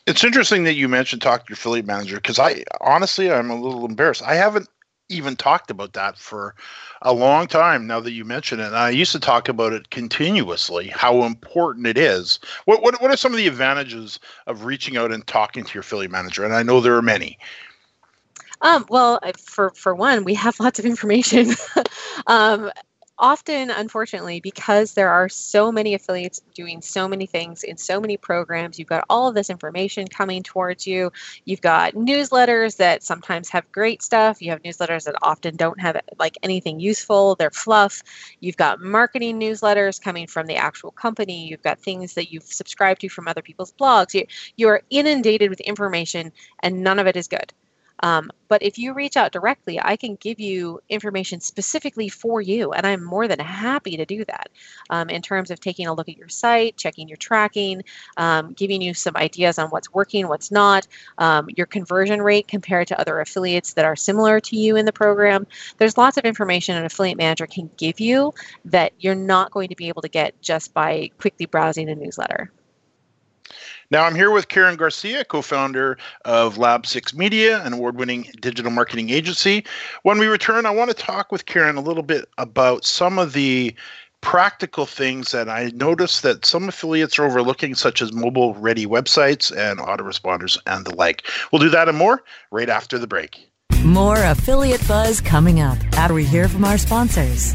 It's 0.06 0.24
interesting 0.24 0.64
that 0.64 0.74
you 0.74 0.88
mentioned 0.88 1.22
talk 1.22 1.46
to 1.46 1.50
your 1.50 1.54
affiliate 1.54 1.86
manager 1.86 2.16
because 2.16 2.38
I 2.38 2.64
honestly 2.80 3.30
I'm 3.30 3.50
a 3.50 3.60
little 3.60 3.84
embarrassed. 3.84 4.22
I 4.22 4.34
haven't 4.34 4.68
even 5.10 5.36
talked 5.36 5.70
about 5.70 5.92
that 5.92 6.16
for 6.16 6.54
a 7.02 7.12
long 7.12 7.46
time 7.46 7.86
now 7.86 8.00
that 8.00 8.12
you 8.12 8.24
mention 8.24 8.60
it. 8.60 8.66
And 8.66 8.76
I 8.76 8.90
used 8.90 9.12
to 9.12 9.20
talk 9.20 9.48
about 9.48 9.74
it 9.74 9.90
continuously, 9.90 10.88
how 10.88 11.24
important 11.24 11.86
it 11.86 11.98
is. 11.98 12.38
What, 12.64 12.82
what 12.82 13.00
what 13.02 13.10
are 13.10 13.16
some 13.16 13.32
of 13.32 13.36
the 13.36 13.46
advantages 13.46 14.18
of 14.46 14.64
reaching 14.64 14.96
out 14.96 15.12
and 15.12 15.26
talking 15.26 15.64
to 15.64 15.74
your 15.74 15.82
affiliate 15.82 16.10
manager? 16.10 16.44
And 16.44 16.54
I 16.54 16.62
know 16.62 16.80
there 16.80 16.96
are 16.96 17.02
many. 17.02 17.38
Um, 18.60 18.86
well, 18.88 19.20
for 19.38 19.70
for 19.70 19.94
one, 19.94 20.24
we 20.24 20.34
have 20.34 20.58
lots 20.60 20.78
of 20.78 20.84
information. 20.86 21.54
um, 22.26 22.70
often, 23.18 23.70
unfortunately, 23.70 24.40
because 24.40 24.94
there 24.94 25.10
are 25.10 25.28
so 25.28 25.70
many 25.70 25.94
affiliates 25.94 26.40
doing 26.54 26.82
so 26.82 27.06
many 27.06 27.26
things 27.26 27.62
in 27.62 27.76
so 27.76 28.00
many 28.00 28.16
programs, 28.16 28.78
you've 28.78 28.88
got 28.88 29.04
all 29.08 29.28
of 29.28 29.34
this 29.34 29.50
information 29.50 30.08
coming 30.08 30.42
towards 30.42 30.86
you. 30.86 31.12
You've 31.44 31.60
got 31.60 31.94
newsletters 31.94 32.76
that 32.78 33.04
sometimes 33.04 33.48
have 33.50 33.70
great 33.70 34.02
stuff. 34.02 34.42
You 34.42 34.50
have 34.50 34.62
newsletters 34.62 35.04
that 35.04 35.14
often 35.22 35.56
don't 35.56 35.80
have 35.80 36.00
like 36.18 36.36
anything 36.42 36.80
useful. 36.80 37.36
They're 37.36 37.50
fluff. 37.50 38.02
You've 38.40 38.56
got 38.56 38.80
marketing 38.80 39.38
newsletters 39.40 40.00
coming 40.00 40.26
from 40.26 40.46
the 40.46 40.56
actual 40.56 40.90
company. 40.90 41.46
You've 41.46 41.62
got 41.62 41.78
things 41.78 42.14
that 42.14 42.32
you've 42.32 42.44
subscribed 42.44 43.02
to 43.02 43.08
from 43.08 43.28
other 43.28 43.42
people's 43.42 43.72
blogs. 43.72 44.14
You, 44.14 44.26
you're 44.56 44.82
inundated 44.90 45.50
with 45.50 45.60
information, 45.60 46.32
and 46.60 46.82
none 46.82 46.98
of 46.98 47.06
it 47.06 47.16
is 47.16 47.28
good. 47.28 47.52
Um, 48.04 48.30
but 48.48 48.62
if 48.62 48.76
you 48.76 48.92
reach 48.92 49.16
out 49.16 49.32
directly, 49.32 49.80
I 49.80 49.96
can 49.96 50.16
give 50.16 50.38
you 50.38 50.78
information 50.90 51.40
specifically 51.40 52.10
for 52.10 52.42
you, 52.42 52.72
and 52.72 52.86
I'm 52.86 53.02
more 53.02 53.26
than 53.26 53.38
happy 53.38 53.96
to 53.96 54.04
do 54.04 54.26
that 54.26 54.50
um, 54.90 55.08
in 55.08 55.22
terms 55.22 55.50
of 55.50 55.58
taking 55.58 55.86
a 55.86 55.94
look 55.94 56.10
at 56.10 56.18
your 56.18 56.28
site, 56.28 56.76
checking 56.76 57.08
your 57.08 57.16
tracking, 57.16 57.82
um, 58.18 58.52
giving 58.52 58.82
you 58.82 58.92
some 58.92 59.16
ideas 59.16 59.58
on 59.58 59.70
what's 59.70 59.90
working, 59.94 60.28
what's 60.28 60.50
not, 60.50 60.86
um, 61.16 61.48
your 61.56 61.66
conversion 61.66 62.20
rate 62.20 62.46
compared 62.46 62.88
to 62.88 63.00
other 63.00 63.20
affiliates 63.20 63.72
that 63.72 63.86
are 63.86 63.96
similar 63.96 64.38
to 64.38 64.54
you 64.54 64.76
in 64.76 64.84
the 64.84 64.92
program. 64.92 65.46
There's 65.78 65.96
lots 65.96 66.18
of 66.18 66.26
information 66.26 66.76
an 66.76 66.84
affiliate 66.84 67.16
manager 67.16 67.46
can 67.46 67.70
give 67.78 68.00
you 68.00 68.34
that 68.66 68.92
you're 68.98 69.14
not 69.14 69.50
going 69.50 69.70
to 69.70 69.76
be 69.76 69.88
able 69.88 70.02
to 70.02 70.10
get 70.10 70.38
just 70.42 70.74
by 70.74 71.10
quickly 71.18 71.46
browsing 71.46 71.88
a 71.88 71.94
newsletter. 71.94 72.52
Now 73.90 74.04
I'm 74.04 74.14
here 74.14 74.30
with 74.30 74.48
Karen 74.48 74.76
Garcia, 74.76 75.24
co-founder 75.24 75.98
of 76.24 76.58
Lab 76.58 76.86
Six 76.86 77.14
Media, 77.14 77.62
an 77.64 77.72
award-winning 77.72 78.30
digital 78.40 78.70
marketing 78.70 79.10
agency. 79.10 79.64
When 80.02 80.18
we 80.18 80.26
return, 80.26 80.66
I 80.66 80.70
want 80.70 80.90
to 80.90 80.96
talk 80.96 81.30
with 81.30 81.46
Karen 81.46 81.76
a 81.76 81.80
little 81.80 82.02
bit 82.02 82.28
about 82.38 82.84
some 82.84 83.18
of 83.18 83.32
the 83.34 83.74
practical 84.20 84.86
things 84.86 85.32
that 85.32 85.50
I 85.50 85.70
noticed 85.74 86.22
that 86.22 86.46
some 86.46 86.68
affiliates 86.68 87.18
are 87.18 87.26
overlooking, 87.26 87.74
such 87.74 88.00
as 88.00 88.10
mobile 88.10 88.54
ready 88.54 88.86
websites 88.86 89.54
and 89.54 89.78
autoresponders 89.78 90.56
and 90.66 90.86
the 90.86 90.94
like. 90.94 91.24
We'll 91.52 91.60
do 91.60 91.68
that 91.68 91.90
and 91.90 91.98
more 91.98 92.22
right 92.50 92.70
after 92.70 92.98
the 92.98 93.06
break. 93.06 93.50
More 93.84 94.16
affiliate 94.16 94.86
buzz 94.88 95.20
coming 95.20 95.60
up 95.60 95.76
after 95.92 96.14
we 96.14 96.24
hear 96.24 96.48
from 96.48 96.64
our 96.64 96.78
sponsors. 96.78 97.54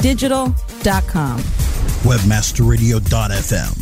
digital.com. 0.00 1.38
Webmasterradio.fm 1.38 3.81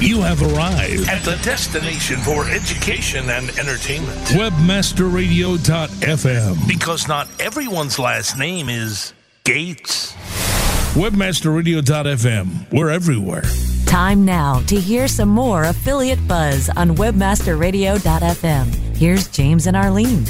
You 0.00 0.22
have 0.22 0.40
arrived 0.42 1.08
at 1.10 1.22
the 1.24 1.36
destination 1.42 2.18
for 2.20 2.48
education 2.48 3.28
and 3.28 3.50
entertainment. 3.58 4.16
Webmasterradio.fm. 4.28 6.66
Because 6.66 7.06
not 7.06 7.28
everyone's 7.38 7.98
last 7.98 8.38
name 8.38 8.70
is 8.70 9.12
Gates. 9.44 10.14
Webmasterradio.fm. 10.94 12.72
We're 12.72 12.88
everywhere. 12.88 13.42
Time 13.84 14.24
now 14.24 14.60
to 14.68 14.80
hear 14.80 15.06
some 15.06 15.28
more 15.28 15.64
affiliate 15.64 16.26
buzz 16.26 16.70
on 16.70 16.96
webmasterradio.fm. 16.96 18.96
Here's 18.96 19.28
James 19.28 19.66
and 19.66 19.76
Arlene. 19.76 20.24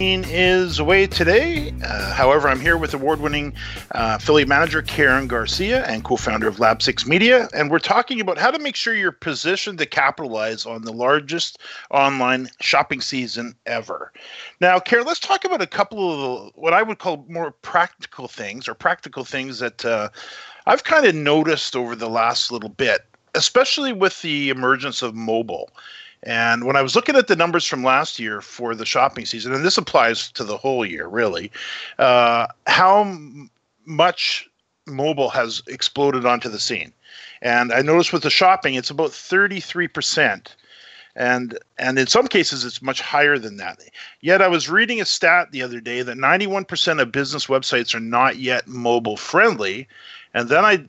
Is 0.00 0.78
away 0.78 1.06
today. 1.06 1.72
Uh, 1.82 2.12
however, 2.12 2.48
I'm 2.48 2.60
here 2.60 2.76
with 2.76 2.92
award-winning 2.92 3.54
uh, 3.92 4.18
affiliate 4.20 4.48
manager 4.48 4.82
Karen 4.82 5.26
Garcia 5.26 5.84
and 5.86 6.04
co-founder 6.04 6.46
of 6.46 6.60
Lab 6.60 6.82
Six 6.82 7.06
Media, 7.06 7.48
and 7.54 7.70
we're 7.70 7.78
talking 7.78 8.20
about 8.20 8.36
how 8.36 8.50
to 8.50 8.58
make 8.58 8.76
sure 8.76 8.94
you're 8.94 9.10
positioned 9.12 9.78
to 9.78 9.86
capitalize 9.86 10.66
on 10.66 10.82
the 10.82 10.92
largest 10.92 11.58
online 11.90 12.48
shopping 12.60 13.00
season 13.00 13.54
ever. 13.64 14.12
Now, 14.60 14.78
Karen, 14.78 15.06
let's 15.06 15.20
talk 15.20 15.44
about 15.44 15.62
a 15.62 15.66
couple 15.66 16.46
of 16.46 16.52
what 16.54 16.74
I 16.74 16.82
would 16.82 16.98
call 16.98 17.24
more 17.28 17.50
practical 17.50 18.28
things, 18.28 18.68
or 18.68 18.74
practical 18.74 19.24
things 19.24 19.60
that 19.60 19.84
uh, 19.84 20.10
I've 20.66 20.84
kind 20.84 21.06
of 21.06 21.14
noticed 21.14 21.74
over 21.74 21.96
the 21.96 22.10
last 22.10 22.52
little 22.52 22.68
bit, 22.68 23.06
especially 23.34 23.92
with 23.92 24.20
the 24.20 24.50
emergence 24.50 25.00
of 25.00 25.14
mobile. 25.14 25.70
And 26.26 26.64
when 26.64 26.74
I 26.74 26.82
was 26.82 26.96
looking 26.96 27.14
at 27.14 27.28
the 27.28 27.36
numbers 27.36 27.64
from 27.64 27.84
last 27.84 28.18
year 28.18 28.40
for 28.40 28.74
the 28.74 28.84
shopping 28.84 29.24
season, 29.24 29.54
and 29.54 29.64
this 29.64 29.78
applies 29.78 30.32
to 30.32 30.42
the 30.42 30.56
whole 30.56 30.84
year, 30.84 31.06
really, 31.06 31.52
uh, 32.00 32.48
how 32.66 33.02
m- 33.02 33.48
much 33.84 34.50
mobile 34.86 35.30
has 35.30 35.62
exploded 35.68 36.26
onto 36.26 36.48
the 36.48 36.58
scene. 36.58 36.92
And 37.42 37.72
I 37.72 37.80
noticed 37.80 38.12
with 38.12 38.24
the 38.24 38.30
shopping, 38.30 38.74
it's 38.74 38.90
about 38.90 39.10
33%. 39.10 40.56
And 41.14 41.58
and 41.78 41.98
in 41.98 42.08
some 42.08 42.26
cases, 42.26 42.64
it's 42.64 42.82
much 42.82 43.00
higher 43.00 43.38
than 43.38 43.56
that. 43.56 43.80
Yet 44.20 44.42
I 44.42 44.48
was 44.48 44.68
reading 44.68 45.00
a 45.00 45.06
stat 45.06 45.50
the 45.50 45.62
other 45.62 45.80
day 45.80 46.02
that 46.02 46.18
91% 46.18 47.00
of 47.00 47.10
business 47.12 47.46
websites 47.46 47.94
are 47.94 48.00
not 48.00 48.36
yet 48.36 48.66
mobile 48.66 49.16
friendly. 49.16 49.88
And 50.34 50.50
then 50.50 50.64
I 50.64 50.84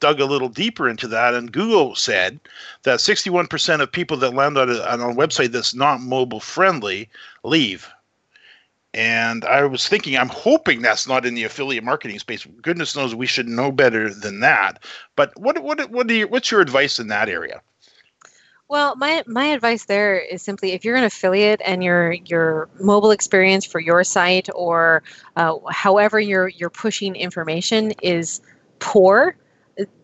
dug 0.00 0.20
a 0.20 0.24
little 0.24 0.48
deeper 0.48 0.88
into 0.88 1.06
that, 1.08 1.34
and 1.34 1.52
Google 1.52 1.94
said 1.94 2.40
that 2.82 2.98
61% 2.98 3.80
of 3.80 3.92
people 3.92 4.16
that 4.18 4.34
land 4.34 4.58
on 4.58 4.70
a, 4.70 4.80
on 4.82 5.00
a 5.00 5.14
website 5.14 5.52
that's 5.52 5.74
not 5.74 6.00
mobile 6.00 6.40
friendly 6.40 7.08
leave. 7.44 7.88
And 8.92 9.44
I 9.44 9.64
was 9.64 9.86
thinking, 9.86 10.16
I'm 10.16 10.28
hoping 10.28 10.82
that's 10.82 11.06
not 11.06 11.24
in 11.24 11.34
the 11.34 11.44
affiliate 11.44 11.84
marketing 11.84 12.18
space. 12.18 12.44
Goodness 12.60 12.96
knows 12.96 13.14
we 13.14 13.26
should 13.26 13.46
know 13.46 13.70
better 13.70 14.12
than 14.12 14.40
that. 14.40 14.82
But 15.14 15.38
what 15.38 15.62
what 15.62 15.90
what 15.90 16.08
do 16.08 16.14
you, 16.14 16.26
what's 16.26 16.50
your 16.50 16.60
advice 16.60 16.98
in 16.98 17.06
that 17.06 17.28
area? 17.28 17.62
Well, 18.70 18.94
my 18.94 19.24
my 19.26 19.46
advice 19.46 19.86
there 19.86 20.16
is 20.16 20.42
simply 20.42 20.72
if 20.72 20.84
you're 20.84 20.96
an 20.96 21.04
affiliate 21.04 21.60
and 21.64 21.84
your 21.84 22.12
your 22.12 22.68
mobile 22.80 23.10
experience 23.10 23.64
for 23.64 23.80
your 23.80 24.02
site 24.04 24.48
or 24.54 25.02
uh, 25.36 25.56
however 25.70 26.18
you're 26.18 26.48
you're 26.48 26.70
pushing 26.70 27.14
information 27.14 27.92
is 28.02 28.40
poor, 28.80 29.36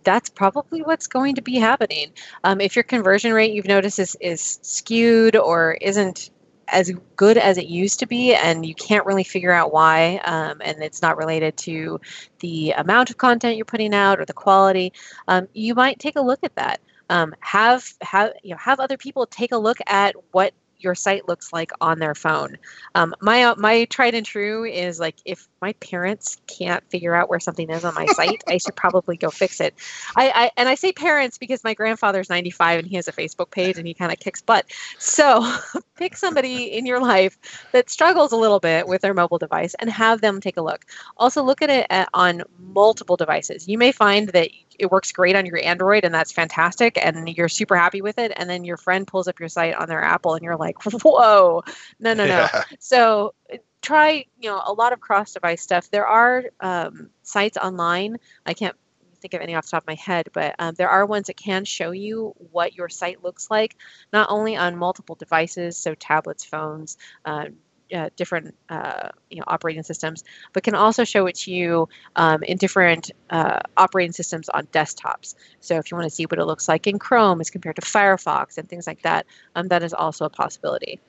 that's 0.04 0.30
probably 0.30 0.82
what's 0.82 1.06
going 1.06 1.34
to 1.34 1.42
be 1.42 1.56
happening. 1.56 2.12
Um, 2.44 2.60
if 2.60 2.76
your 2.76 2.82
conversion 2.82 3.32
rate 3.32 3.52
you've 3.52 3.66
noticed 3.66 3.98
is 3.98 4.16
is 4.20 4.58
skewed 4.62 5.36
or 5.36 5.76
isn't 5.80 6.30
as 6.68 6.90
good 7.14 7.36
as 7.36 7.58
it 7.58 7.66
used 7.66 8.00
to 8.00 8.06
be 8.06 8.34
and 8.34 8.66
you 8.66 8.74
can't 8.74 9.06
really 9.06 9.22
figure 9.22 9.52
out 9.52 9.72
why 9.72 10.20
um, 10.24 10.60
and 10.64 10.82
it's 10.82 11.00
not 11.00 11.16
related 11.16 11.56
to 11.56 12.00
the 12.40 12.72
amount 12.72 13.08
of 13.08 13.16
content 13.16 13.56
you're 13.56 13.64
putting 13.64 13.94
out 13.94 14.18
or 14.18 14.24
the 14.24 14.32
quality 14.32 14.92
um, 15.28 15.46
you 15.52 15.74
might 15.74 15.98
take 16.00 16.16
a 16.16 16.20
look 16.20 16.40
at 16.42 16.54
that 16.56 16.80
um, 17.08 17.32
have 17.40 17.92
have 18.00 18.32
you 18.42 18.50
know 18.50 18.56
have 18.56 18.80
other 18.80 18.96
people 18.96 19.26
take 19.26 19.52
a 19.52 19.56
look 19.56 19.78
at 19.86 20.14
what 20.32 20.52
your 20.78 20.94
site 20.94 21.28
looks 21.28 21.52
like 21.52 21.70
on 21.80 21.98
their 21.98 22.14
phone. 22.14 22.56
Um, 22.94 23.14
my 23.20 23.44
uh, 23.44 23.54
my 23.56 23.84
tried 23.86 24.14
and 24.14 24.26
true 24.26 24.64
is 24.64 25.00
like 25.00 25.16
if 25.24 25.48
my 25.60 25.72
parents 25.74 26.38
can't 26.46 26.82
figure 26.90 27.14
out 27.14 27.28
where 27.28 27.40
something 27.40 27.68
is 27.70 27.84
on 27.84 27.94
my 27.94 28.06
site, 28.06 28.42
I 28.48 28.58
should 28.58 28.76
probably 28.76 29.16
go 29.16 29.30
fix 29.30 29.60
it. 29.60 29.74
I, 30.16 30.32
I 30.34 30.50
and 30.56 30.68
I 30.68 30.74
say 30.74 30.92
parents 30.92 31.38
because 31.38 31.64
my 31.64 31.74
grandfather's 31.74 32.28
95 32.28 32.80
and 32.80 32.88
he 32.88 32.96
has 32.96 33.08
a 33.08 33.12
Facebook 33.12 33.50
page 33.50 33.78
and 33.78 33.86
he 33.86 33.94
kind 33.94 34.12
of 34.12 34.18
kicks 34.18 34.42
butt. 34.42 34.66
So 34.98 35.50
pick 35.96 36.16
somebody 36.16 36.64
in 36.76 36.86
your 36.86 37.00
life 37.00 37.38
that 37.72 37.90
struggles 37.90 38.32
a 38.32 38.36
little 38.36 38.60
bit 38.60 38.86
with 38.86 39.02
their 39.02 39.14
mobile 39.14 39.38
device 39.38 39.74
and 39.74 39.90
have 39.90 40.20
them 40.20 40.40
take 40.40 40.56
a 40.56 40.62
look. 40.62 40.84
Also 41.16 41.42
look 41.42 41.62
at 41.62 41.70
it 41.70 41.86
at, 41.90 42.08
on 42.14 42.42
multiple 42.58 43.16
devices. 43.16 43.68
You 43.68 43.78
may 43.78 43.92
find 43.92 44.28
that 44.30 44.50
it 44.78 44.90
works 44.90 45.12
great 45.12 45.36
on 45.36 45.46
your 45.46 45.62
Android 45.62 46.04
and 46.04 46.14
that's 46.14 46.32
fantastic 46.32 46.98
and 47.02 47.28
you're 47.36 47.48
super 47.48 47.76
happy 47.76 48.02
with 48.02 48.18
it. 48.18 48.32
And 48.36 48.48
then 48.48 48.64
your 48.64 48.76
friend 48.76 49.06
pulls 49.06 49.28
up 49.28 49.40
your 49.40 49.48
site 49.48 49.74
on 49.74 49.88
their 49.88 50.02
Apple 50.02 50.34
and 50.34 50.42
you're 50.42 50.56
like, 50.56 50.76
whoa, 51.02 51.62
no, 52.00 52.14
no, 52.14 52.26
no. 52.26 52.48
Yeah. 52.52 52.64
So 52.78 53.34
try, 53.82 54.26
you 54.40 54.50
know, 54.50 54.60
a 54.64 54.72
lot 54.72 54.92
of 54.92 55.00
cross 55.00 55.32
device 55.32 55.62
stuff. 55.62 55.90
There 55.90 56.06
are 56.06 56.44
um, 56.60 57.10
sites 57.22 57.56
online. 57.56 58.16
I 58.44 58.54
can't 58.54 58.76
think 59.16 59.34
of 59.34 59.40
any 59.40 59.54
off 59.54 59.64
the 59.64 59.70
top 59.70 59.84
of 59.84 59.88
my 59.88 59.94
head, 59.94 60.28
but 60.32 60.54
um, 60.58 60.74
there 60.76 60.88
are 60.88 61.06
ones 61.06 61.28
that 61.28 61.36
can 61.36 61.64
show 61.64 61.90
you 61.90 62.34
what 62.36 62.74
your 62.74 62.88
site 62.88 63.24
looks 63.24 63.50
like, 63.50 63.76
not 64.12 64.28
only 64.30 64.56
on 64.56 64.76
multiple 64.76 65.14
devices, 65.14 65.76
so 65.76 65.94
tablets, 65.94 66.44
phones, 66.44 66.96
uh, 67.24 67.46
uh, 67.94 68.10
different 68.16 68.54
uh, 68.68 69.08
you 69.30 69.38
know 69.38 69.44
operating 69.46 69.82
systems, 69.82 70.24
but 70.52 70.62
can 70.62 70.74
also 70.74 71.04
show 71.04 71.26
it 71.26 71.36
to 71.36 71.50
you 71.52 71.88
um, 72.16 72.42
in 72.42 72.56
different 72.56 73.10
uh, 73.30 73.60
operating 73.76 74.12
systems 74.12 74.48
on 74.48 74.66
desktops. 74.66 75.34
So 75.60 75.76
if 75.76 75.90
you 75.90 75.96
want 75.96 76.08
to 76.08 76.14
see 76.14 76.24
what 76.24 76.38
it 76.38 76.44
looks 76.44 76.68
like 76.68 76.86
in 76.86 76.98
Chrome 76.98 77.40
as 77.40 77.50
compared 77.50 77.76
to 77.76 77.82
Firefox 77.82 78.58
and 78.58 78.68
things 78.68 78.86
like 78.86 79.02
that, 79.02 79.26
um, 79.54 79.68
that 79.68 79.82
is 79.82 79.92
also 79.94 80.24
a 80.24 80.30
possibility. 80.30 81.00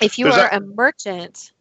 If 0.00 0.18
you 0.18 0.26
Does 0.26 0.38
are 0.38 0.50
that- 0.50 0.54
a 0.54 0.60
merchant 0.60 1.52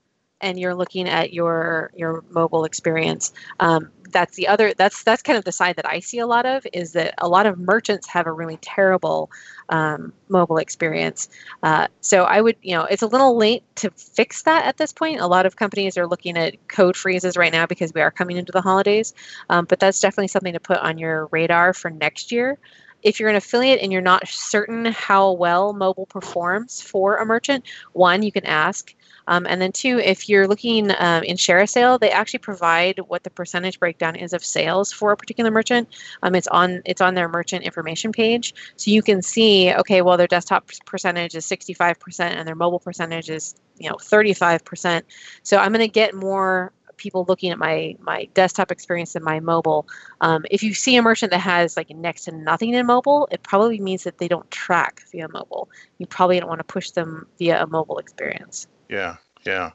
and 0.41 0.59
you're 0.59 0.75
looking 0.75 1.07
at 1.07 1.33
your 1.33 1.91
your 1.95 2.23
mobile 2.29 2.65
experience, 2.65 3.33
um, 3.59 3.89
that's 4.11 4.35
the 4.35 4.47
other 4.47 4.73
that's 4.73 5.03
that's 5.03 5.21
kind 5.21 5.37
of 5.37 5.43
the 5.43 5.51
side 5.51 5.75
that 5.75 5.87
I 5.87 5.99
see 5.99 6.19
a 6.19 6.27
lot 6.27 6.45
of 6.45 6.65
is 6.73 6.93
that 6.93 7.13
a 7.17 7.27
lot 7.27 7.45
of 7.45 7.57
merchants 7.57 8.07
have 8.07 8.27
a 8.27 8.31
really 8.31 8.57
terrible 8.57 9.29
um, 9.69 10.13
mobile 10.29 10.57
experience. 10.57 11.29
Uh, 11.63 11.87
so 12.01 12.23
I 12.23 12.41
would 12.41 12.55
you 12.61 12.75
know 12.75 12.83
it's 12.85 13.01
a 13.01 13.07
little 13.07 13.37
late 13.37 13.63
to 13.77 13.91
fix 13.91 14.43
that 14.43 14.65
at 14.65 14.77
this 14.77 14.93
point. 14.93 15.19
A 15.19 15.27
lot 15.27 15.45
of 15.45 15.55
companies 15.55 15.97
are 15.97 16.07
looking 16.07 16.37
at 16.37 16.67
code 16.67 16.95
freezes 16.95 17.37
right 17.37 17.51
now 17.51 17.65
because 17.65 17.93
we 17.93 18.01
are 18.01 18.11
coming 18.11 18.37
into 18.37 18.51
the 18.51 18.61
holidays, 18.61 19.13
um, 19.49 19.65
but 19.65 19.79
that's 19.79 19.99
definitely 19.99 20.29
something 20.29 20.53
to 20.53 20.59
put 20.59 20.77
on 20.77 20.97
your 20.97 21.27
radar 21.27 21.73
for 21.73 21.89
next 21.89 22.31
year 22.31 22.57
if 23.03 23.19
you're 23.19 23.29
an 23.29 23.35
affiliate 23.35 23.79
and 23.81 23.91
you're 23.91 24.01
not 24.01 24.27
certain 24.27 24.85
how 24.85 25.31
well 25.31 25.73
mobile 25.73 26.05
performs 26.07 26.81
for 26.81 27.17
a 27.17 27.25
merchant, 27.25 27.63
one, 27.93 28.23
you 28.23 28.31
can 28.31 28.45
ask. 28.45 28.93
Um, 29.27 29.45
and 29.47 29.61
then 29.61 29.71
two, 29.71 29.99
if 29.99 30.29
you're 30.29 30.47
looking 30.47 30.91
um, 30.97 31.23
in 31.23 31.37
ShareASale, 31.37 31.99
they 31.99 32.11
actually 32.11 32.39
provide 32.39 32.99
what 33.07 33.23
the 33.23 33.29
percentage 33.29 33.79
breakdown 33.79 34.15
is 34.15 34.33
of 34.33 34.43
sales 34.43 34.91
for 34.91 35.11
a 35.11 35.17
particular 35.17 35.51
merchant. 35.51 35.89
Um, 36.23 36.35
it's 36.35 36.47
on 36.47 36.81
it's 36.85 37.01
on 37.01 37.13
their 37.13 37.29
merchant 37.29 37.63
information 37.63 38.11
page, 38.11 38.53
so 38.75 38.91
you 38.91 39.01
can 39.01 39.21
see 39.21 39.73
okay, 39.73 40.01
well 40.01 40.17
their 40.17 40.27
desktop 40.27 40.69
percentage 40.85 41.35
is 41.35 41.45
65% 41.45 42.19
and 42.19 42.47
their 42.47 42.55
mobile 42.55 42.79
percentage 42.79 43.29
is 43.29 43.55
you 43.77 43.89
know 43.89 43.95
35%. 43.95 45.03
So 45.43 45.57
I'm 45.57 45.71
going 45.71 45.79
to 45.79 45.87
get 45.87 46.13
more 46.13 46.71
people 46.97 47.25
looking 47.27 47.51
at 47.51 47.57
my 47.57 47.95
my 47.99 48.27
desktop 48.33 48.71
experience 48.71 49.13
than 49.13 49.23
my 49.23 49.39
mobile. 49.39 49.87
Um, 50.21 50.45
if 50.51 50.63
you 50.63 50.73
see 50.73 50.95
a 50.97 51.01
merchant 51.01 51.31
that 51.31 51.39
has 51.39 51.77
like 51.77 51.89
next 51.91 52.25
to 52.25 52.31
nothing 52.31 52.73
in 52.73 52.85
mobile, 52.85 53.27
it 53.31 53.43
probably 53.43 53.79
means 53.79 54.03
that 54.03 54.17
they 54.17 54.27
don't 54.27 54.49
track 54.51 55.03
via 55.11 55.27
mobile. 55.29 55.69
You 55.99 56.07
probably 56.07 56.39
don't 56.39 56.49
want 56.49 56.59
to 56.59 56.65
push 56.65 56.91
them 56.91 57.27
via 57.37 57.63
a 57.63 57.67
mobile 57.67 57.99
experience. 57.99 58.67
Yeah, 58.89 59.17
yeah. 59.45 59.71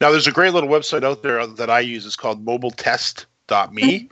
Now 0.00 0.10
there's 0.10 0.26
a 0.26 0.32
great 0.32 0.54
little 0.54 0.68
website 0.68 1.04
out 1.04 1.22
there 1.22 1.46
that 1.46 1.70
I 1.70 1.80
use. 1.80 2.06
It's 2.06 2.16
called 2.16 2.44
mobiletest.me. 2.44 3.26
Mm-hmm. 3.50 4.06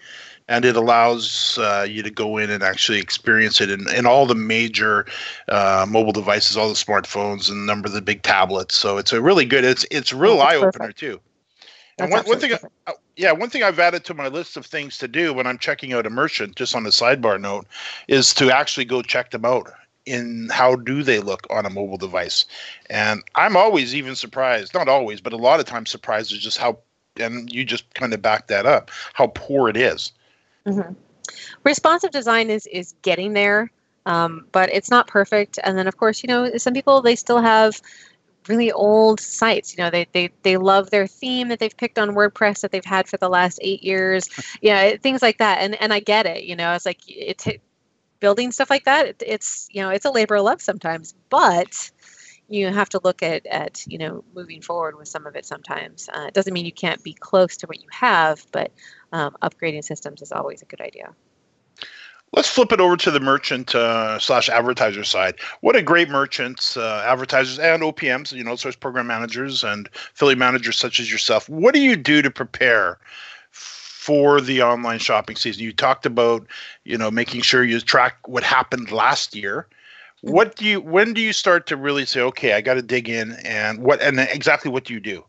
and 0.49 0.65
it 0.65 0.77
allows 0.77 1.59
uh, 1.59 1.87
you 1.89 2.03
to 2.03 2.11
go 2.11 2.39
in 2.39 2.51
and 2.51 2.63
actually 2.63 2.99
experience 2.99 3.61
it 3.61 3.71
in, 3.71 3.89
in 3.95 4.07
all 4.07 4.27
the 4.27 4.35
major 4.35 5.07
uh, 5.49 5.87
mobile 5.89 6.13
devices, 6.13 6.57
all 6.57 6.69
the 6.69 6.75
smartphones, 6.75 7.49
and 7.49 7.59
a 7.59 7.67
number 7.67 7.87
of 7.87 7.93
the 7.93 8.03
big 8.03 8.23
tablets. 8.23 8.75
So 8.75 8.99
it's 8.99 9.13
a 9.13 9.21
really 9.21 9.45
good. 9.45 9.65
It's 9.65 9.87
it's 9.91 10.13
real 10.13 10.41
eye 10.41 10.57
opener 10.57 10.93
too. 10.93 11.21
And 11.99 12.11
one, 12.11 12.25
one 12.27 12.39
thing, 12.39 12.53
uh, 12.53 12.93
yeah, 13.17 13.33
one 13.33 13.51
thing 13.51 13.63
I've 13.63 13.79
added 13.79 14.05
to 14.05 14.15
my 14.15 14.29
list 14.29 14.57
of 14.57 14.65
things 14.65 14.99
to 14.99 15.09
do 15.09 15.35
when 15.35 15.47
I'm 15.47 15.59
checking 15.59 15.93
out 15.93 16.07
a 16.07 16.11
merchant, 16.11 16.55
just 16.55 16.75
on 16.75 16.87
a 16.87 16.91
sidebar 16.91 17.41
note, 17.41 17.67
is 18.07 18.33
to 18.35 18.51
actually 18.51 18.85
go 18.85 19.03
check 19.03 19.31
them 19.31 19.45
out 19.45 19.71
in 20.09 20.49
how 20.51 20.75
do 20.75 21.03
they 21.03 21.21
look 21.21 21.47
on 21.51 21.67
a 21.67 21.71
mobile 21.71 21.99
device. 21.99 22.47
And 22.91 23.23
I'm 23.35 23.57
always 23.57 23.95
even 23.95 24.15
surprised, 24.15 24.75
not 24.75 24.89
always, 24.89 25.21
but 25.21 25.33
a 25.33 25.37
lot 25.37 25.61
of 25.61 25.67
times 25.67 25.91
surprised 25.91 26.33
is 26.33 26.39
just 26.39 26.59
how, 26.59 26.79
and 27.21 27.53
you 27.53 27.65
just 27.65 27.93
kind 27.95 28.15
of 28.15 28.23
back 28.23 28.49
that 28.49 28.67
up, 28.67 28.91
how 29.13 29.29
poor 29.29 29.69
it 29.69 29.77
is. 29.77 30.13
Mm-hmm. 30.67 30.93
Responsive 31.65 32.11
design 32.11 32.51
is 32.51 32.67
is 32.69 32.95
getting 33.03 33.35
there, 33.35 33.71
um, 34.07 34.47
but 34.53 34.71
it's 34.73 34.91
not 34.91 35.07
perfect. 35.07 35.59
And 35.63 35.77
then, 35.77 35.87
of 35.87 35.97
course, 35.97 36.23
you 36.23 36.29
know, 36.29 36.57
some 36.57 36.73
people 36.73 37.03
they 37.03 37.17
still 37.17 37.41
have 37.41 37.81
really 38.49 38.73
old 38.73 39.21
sites. 39.21 39.77
You 39.77 39.85
know, 39.85 39.91
they 39.91 40.07
they 40.13 40.31
they 40.43 40.57
love 40.57 40.91
their 40.91 41.07
theme 41.07 41.49
that 41.49 41.59
they've 41.59 41.77
picked 41.77 41.99
on 41.99 42.15
WordPress 42.15 42.61
that 42.61 42.73
they've 42.73 42.85
had 42.85 43.09
for 43.09 43.19
the 43.19 43.29
last 43.29 43.59
eight 43.63 43.83
years. 43.83 44.29
yeah, 44.63 44.97
things 44.97 45.23
like 45.23 45.39
that. 45.39 45.59
And 45.61 45.81
and 45.81 45.93
I 45.93 46.01
get 46.01 46.27
it. 46.27 46.45
You 46.45 46.57
know, 46.57 46.73
it's 46.73 46.87
like 46.87 47.01
it's 47.07 47.47
building 48.21 48.53
stuff 48.53 48.71
like 48.71 48.85
that. 48.85 49.07
It, 49.07 49.23
it's 49.27 49.69
you 49.71 49.83
know 49.83 49.91
it's 49.91 50.05
a 50.05 50.11
labor 50.11 50.37
of 50.37 50.45
love 50.45 50.61
sometimes, 50.61 51.15
but 51.31 51.91
you 52.49 52.69
have 52.69 52.89
to 52.91 53.01
look 53.05 53.23
at 53.23 53.47
at 53.47 53.85
you 53.87 53.99
know 53.99 54.25
moving 54.35 54.63
forward 54.63 54.97
with 54.97 55.09
some 55.09 55.27
of 55.27 55.37
it 55.37 55.47
sometimes. 55.47 56.09
Uh, 56.13 56.27
it 56.29 56.35
doesn't 56.35 56.53
mean 56.53 56.67
you 56.67 56.73
can't 56.73 57.03
be 57.03 57.15
close 57.15 57.57
to 57.59 57.67
what 57.67 57.81
you 57.81 57.89
have, 57.91 58.45
but 58.53 58.73
um, 59.13 59.37
upgrading 59.43 59.85
systems 59.85 60.23
is 60.23 60.33
always 60.33 60.63
a 60.63 60.67
good 60.67 60.81
idea. 60.81 61.15
Let's 62.35 62.49
flip 62.51 62.73
it 62.73 62.81
over 62.81 62.97
to 62.99 63.11
the 63.11 63.21
merchant 63.21 63.75
uh, 63.75 64.19
slash 64.19 64.51
advertiser 64.51 65.03
side. 65.03 65.37
What 65.63 65.77
a 65.77 65.83
great 65.83 66.11
merchants, 66.11 66.77
uh, 66.77 67.03
advertisers, 67.07 67.59
and 67.59 67.83
OPMs, 67.83 68.33
you 68.33 68.45
know, 68.45 68.55
source 68.55 68.77
program 68.77 69.07
managers 69.07 69.65
and 69.65 69.89
affiliate 70.15 70.39
managers 70.39 70.77
such 70.77 71.01
as 71.01 71.11
yourself. 71.11 71.49
What 71.49 71.73
do 71.73 71.81
you 71.81 71.97
do 71.97 72.21
to 72.21 72.31
prepare 72.31 72.99
for 74.09 74.41
the 74.41 74.63
online 74.63 74.99
shopping 74.99 75.37
season? 75.37 75.63
You 75.63 75.71
talked 75.71 76.07
about, 76.07 76.47
you 76.85 76.97
know, 76.97 77.11
making 77.11 77.43
sure 77.43 77.63
you 77.63 77.79
track 77.79 78.27
what 78.27 78.43
happened 78.43 78.91
last 78.91 79.37
year. 79.37 79.67
Mm-hmm. 80.25 80.35
What 80.35 80.57
do 80.57 80.65
you? 80.65 80.81
When 80.81 81.13
do 81.13 81.21
you 81.21 81.35
start 81.35 81.67
to 81.67 81.77
really 81.77 82.07
say, 82.07 82.23
okay, 82.23 82.55
I 82.55 82.63
got 82.63 82.75
to 82.75 82.83
dig 82.83 83.11
in, 83.11 83.33
and 83.45 83.83
what, 83.83 84.01
and 84.01 84.19
exactly 84.19 84.71
what 84.71 84.85
do 84.85 84.95
you 84.95 85.01
do? 85.01 85.23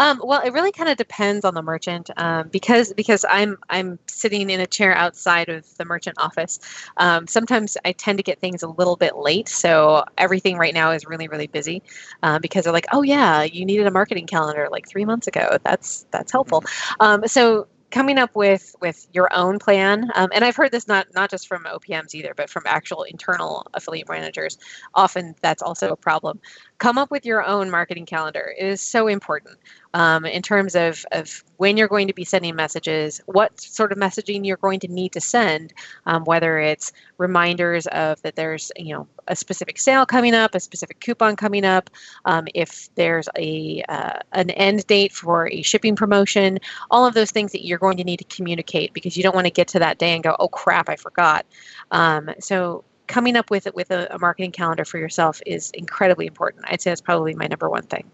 Um, 0.00 0.18
well, 0.24 0.40
it 0.40 0.54
really 0.54 0.72
kind 0.72 0.88
of 0.88 0.96
depends 0.96 1.44
on 1.44 1.52
the 1.52 1.60
merchant 1.60 2.10
um, 2.16 2.48
because 2.48 2.90
because 2.94 3.22
I'm 3.28 3.58
I'm 3.68 3.98
sitting 4.06 4.48
in 4.48 4.58
a 4.58 4.66
chair 4.66 4.94
outside 4.94 5.50
of 5.50 5.66
the 5.76 5.84
merchant 5.84 6.16
office. 6.18 6.58
Um, 6.96 7.26
sometimes 7.26 7.76
I 7.84 7.92
tend 7.92 8.18
to 8.18 8.22
get 8.22 8.40
things 8.40 8.62
a 8.62 8.68
little 8.68 8.96
bit 8.96 9.16
late, 9.16 9.46
so 9.46 10.02
everything 10.16 10.56
right 10.56 10.72
now 10.72 10.90
is 10.90 11.04
really 11.04 11.28
really 11.28 11.48
busy 11.48 11.82
uh, 12.22 12.38
because 12.38 12.64
they're 12.64 12.72
like, 12.72 12.86
oh 12.92 13.02
yeah, 13.02 13.42
you 13.42 13.66
needed 13.66 13.86
a 13.86 13.90
marketing 13.90 14.26
calendar 14.26 14.68
like 14.70 14.88
three 14.88 15.04
months 15.04 15.26
ago. 15.26 15.58
That's 15.64 16.06
that's 16.10 16.32
helpful. 16.32 16.64
Um, 16.98 17.28
so 17.28 17.66
coming 17.90 18.18
up 18.18 18.34
with 18.34 18.74
with 18.80 19.06
your 19.12 19.28
own 19.34 19.58
plan 19.58 20.10
um, 20.14 20.28
and 20.32 20.44
i've 20.44 20.54
heard 20.56 20.70
this 20.70 20.86
not 20.86 21.06
not 21.14 21.28
just 21.28 21.48
from 21.48 21.64
opms 21.64 22.14
either 22.14 22.32
but 22.36 22.48
from 22.48 22.62
actual 22.66 23.02
internal 23.02 23.66
affiliate 23.74 24.08
managers 24.08 24.58
often 24.94 25.34
that's 25.42 25.62
also 25.62 25.90
a 25.90 25.96
problem 25.96 26.38
come 26.80 26.98
up 26.98 27.10
with 27.12 27.24
your 27.24 27.44
own 27.44 27.70
marketing 27.70 28.04
calendar 28.04 28.52
it 28.58 28.66
is 28.66 28.80
so 28.80 29.06
important 29.06 29.56
um, 29.92 30.24
in 30.24 30.40
terms 30.40 30.74
of, 30.74 31.04
of 31.12 31.44
when 31.56 31.76
you're 31.76 31.88
going 31.88 32.08
to 32.08 32.14
be 32.14 32.24
sending 32.24 32.56
messages 32.56 33.20
what 33.26 33.60
sort 33.60 33.92
of 33.92 33.98
messaging 33.98 34.44
you're 34.44 34.56
going 34.56 34.80
to 34.80 34.88
need 34.88 35.12
to 35.12 35.20
send 35.20 35.72
um, 36.06 36.24
whether 36.24 36.58
it's 36.58 36.90
reminders 37.18 37.86
of 37.88 38.20
that 38.22 38.34
there's 38.34 38.72
you 38.76 38.92
know 38.92 39.06
a 39.30 39.36
specific 39.36 39.78
sale 39.78 40.04
coming 40.04 40.34
up, 40.34 40.54
a 40.54 40.60
specific 40.60 41.00
coupon 41.00 41.36
coming 41.36 41.64
up, 41.64 41.88
um, 42.24 42.46
if 42.54 42.92
there's 42.96 43.28
a 43.36 43.82
uh, 43.88 44.18
an 44.32 44.50
end 44.50 44.86
date 44.86 45.12
for 45.12 45.48
a 45.48 45.62
shipping 45.62 45.96
promotion, 45.96 46.58
all 46.90 47.06
of 47.06 47.14
those 47.14 47.30
things 47.30 47.52
that 47.52 47.64
you're 47.64 47.78
going 47.78 47.96
to 47.96 48.04
need 48.04 48.18
to 48.18 48.24
communicate 48.24 48.92
because 48.92 49.16
you 49.16 49.22
don't 49.22 49.34
want 49.34 49.46
to 49.46 49.52
get 49.52 49.68
to 49.68 49.78
that 49.78 49.98
day 49.98 50.12
and 50.14 50.22
go, 50.22 50.36
oh 50.38 50.48
crap, 50.48 50.88
I 50.88 50.96
forgot. 50.96 51.46
Um, 51.92 52.30
so 52.40 52.84
coming 53.10 53.36
up 53.36 53.50
with 53.50 53.66
it 53.66 53.74
with 53.74 53.90
a, 53.90 54.06
a, 54.14 54.18
marketing 54.18 54.52
calendar 54.52 54.84
for 54.84 54.96
yourself 54.96 55.42
is 55.44 55.70
incredibly 55.72 56.26
important. 56.26 56.64
I'd 56.68 56.80
say 56.80 56.90
that's 56.90 57.00
probably 57.00 57.34
my 57.34 57.48
number 57.48 57.68
one 57.68 57.82
thing. 57.82 58.08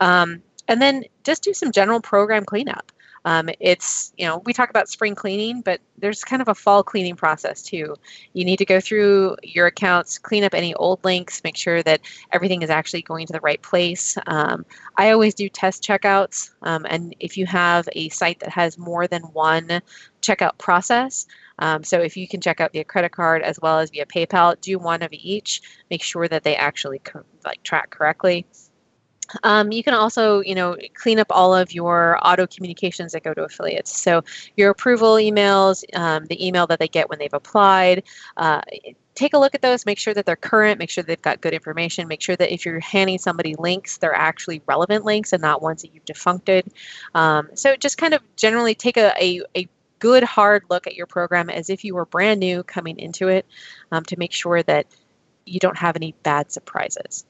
Um, 0.00 0.40
and 0.68 0.80
then 0.80 1.04
just 1.24 1.42
do 1.42 1.52
some 1.52 1.72
general 1.72 2.00
program 2.00 2.44
cleanup. 2.44 2.92
Um, 3.24 3.50
it's, 3.58 4.12
you 4.16 4.24
know, 4.24 4.40
we 4.44 4.52
talk 4.52 4.70
about 4.70 4.88
spring 4.88 5.16
cleaning, 5.16 5.60
but 5.62 5.80
there's 5.98 6.22
kind 6.22 6.40
of 6.40 6.46
a 6.46 6.54
fall 6.54 6.84
cleaning 6.84 7.16
process 7.16 7.60
too. 7.60 7.96
You 8.34 8.44
need 8.44 8.58
to 8.58 8.64
go 8.64 8.78
through 8.78 9.36
your 9.42 9.66
accounts, 9.66 10.16
clean 10.16 10.44
up 10.44 10.54
any 10.54 10.74
old 10.74 11.04
links, 11.04 11.42
make 11.42 11.56
sure 11.56 11.82
that 11.82 12.02
everything 12.32 12.62
is 12.62 12.70
actually 12.70 13.02
going 13.02 13.26
to 13.26 13.32
the 13.32 13.40
right 13.40 13.60
place. 13.62 14.16
Um, 14.28 14.64
I 14.96 15.10
always 15.10 15.34
do 15.34 15.48
test 15.48 15.82
checkouts. 15.82 16.50
Um, 16.62 16.86
and 16.88 17.16
if 17.18 17.36
you 17.36 17.46
have 17.46 17.88
a 17.96 18.10
site 18.10 18.38
that 18.40 18.50
has 18.50 18.78
more 18.78 19.08
than 19.08 19.22
one 19.22 19.80
checkout 20.22 20.56
process, 20.58 21.26
um, 21.58 21.84
so 21.84 22.00
if 22.00 22.16
you 22.16 22.28
can 22.28 22.40
check 22.40 22.60
out 22.60 22.72
via 22.72 22.84
credit 22.84 23.12
card 23.12 23.42
as 23.42 23.58
well 23.60 23.78
as 23.78 23.90
via 23.90 24.06
PayPal, 24.06 24.60
do 24.60 24.78
one 24.78 25.02
of 25.02 25.12
each. 25.12 25.62
Make 25.90 26.02
sure 26.02 26.28
that 26.28 26.44
they 26.44 26.56
actually 26.56 26.98
co- 27.00 27.24
like 27.44 27.62
track 27.62 27.90
correctly. 27.90 28.46
Um, 29.42 29.72
you 29.72 29.82
can 29.82 29.94
also, 29.94 30.40
you 30.40 30.54
know, 30.54 30.76
clean 30.94 31.18
up 31.18 31.26
all 31.30 31.54
of 31.54 31.72
your 31.72 32.18
auto 32.22 32.46
communications 32.46 33.12
that 33.12 33.24
go 33.24 33.34
to 33.34 33.42
affiliates. 33.42 34.00
So 34.00 34.22
your 34.56 34.70
approval 34.70 35.14
emails, 35.14 35.82
um, 35.96 36.26
the 36.26 36.46
email 36.46 36.66
that 36.68 36.78
they 36.78 36.88
get 36.88 37.08
when 37.08 37.18
they've 37.18 37.32
applied. 37.34 38.04
Uh, 38.36 38.60
take 39.14 39.34
a 39.34 39.38
look 39.38 39.54
at 39.54 39.62
those. 39.62 39.86
Make 39.86 39.98
sure 39.98 40.14
that 40.14 40.26
they're 40.26 40.36
current. 40.36 40.78
Make 40.78 40.90
sure 40.90 41.02
they've 41.02 41.20
got 41.20 41.40
good 41.40 41.54
information. 41.54 42.06
Make 42.06 42.22
sure 42.22 42.36
that 42.36 42.52
if 42.52 42.64
you're 42.64 42.78
handing 42.80 43.18
somebody 43.18 43.54
links, 43.58 43.98
they're 43.98 44.14
actually 44.14 44.62
relevant 44.66 45.04
links 45.04 45.32
and 45.32 45.42
not 45.42 45.62
ones 45.62 45.82
that 45.82 45.92
you've 45.94 46.04
defuncted. 46.04 46.68
Um, 47.14 47.48
so 47.54 47.74
just 47.76 47.98
kind 47.98 48.14
of 48.14 48.22
generally 48.36 48.74
take 48.74 48.96
a, 48.96 49.12
a, 49.20 49.42
a 49.56 49.68
good 49.98 50.22
hard 50.22 50.64
look 50.68 50.86
at 50.86 50.94
your 50.94 51.06
program 51.06 51.50
as 51.50 51.70
if 51.70 51.84
you 51.84 51.94
were 51.94 52.04
brand 52.04 52.40
new 52.40 52.62
coming 52.62 52.98
into 52.98 53.28
it 53.28 53.46
um, 53.92 54.04
to 54.04 54.18
make 54.18 54.32
sure 54.32 54.62
that 54.62 54.86
you 55.44 55.60
don't 55.60 55.78
have 55.78 55.96
any 55.96 56.14
bad 56.22 56.52
surprises. 56.52 57.24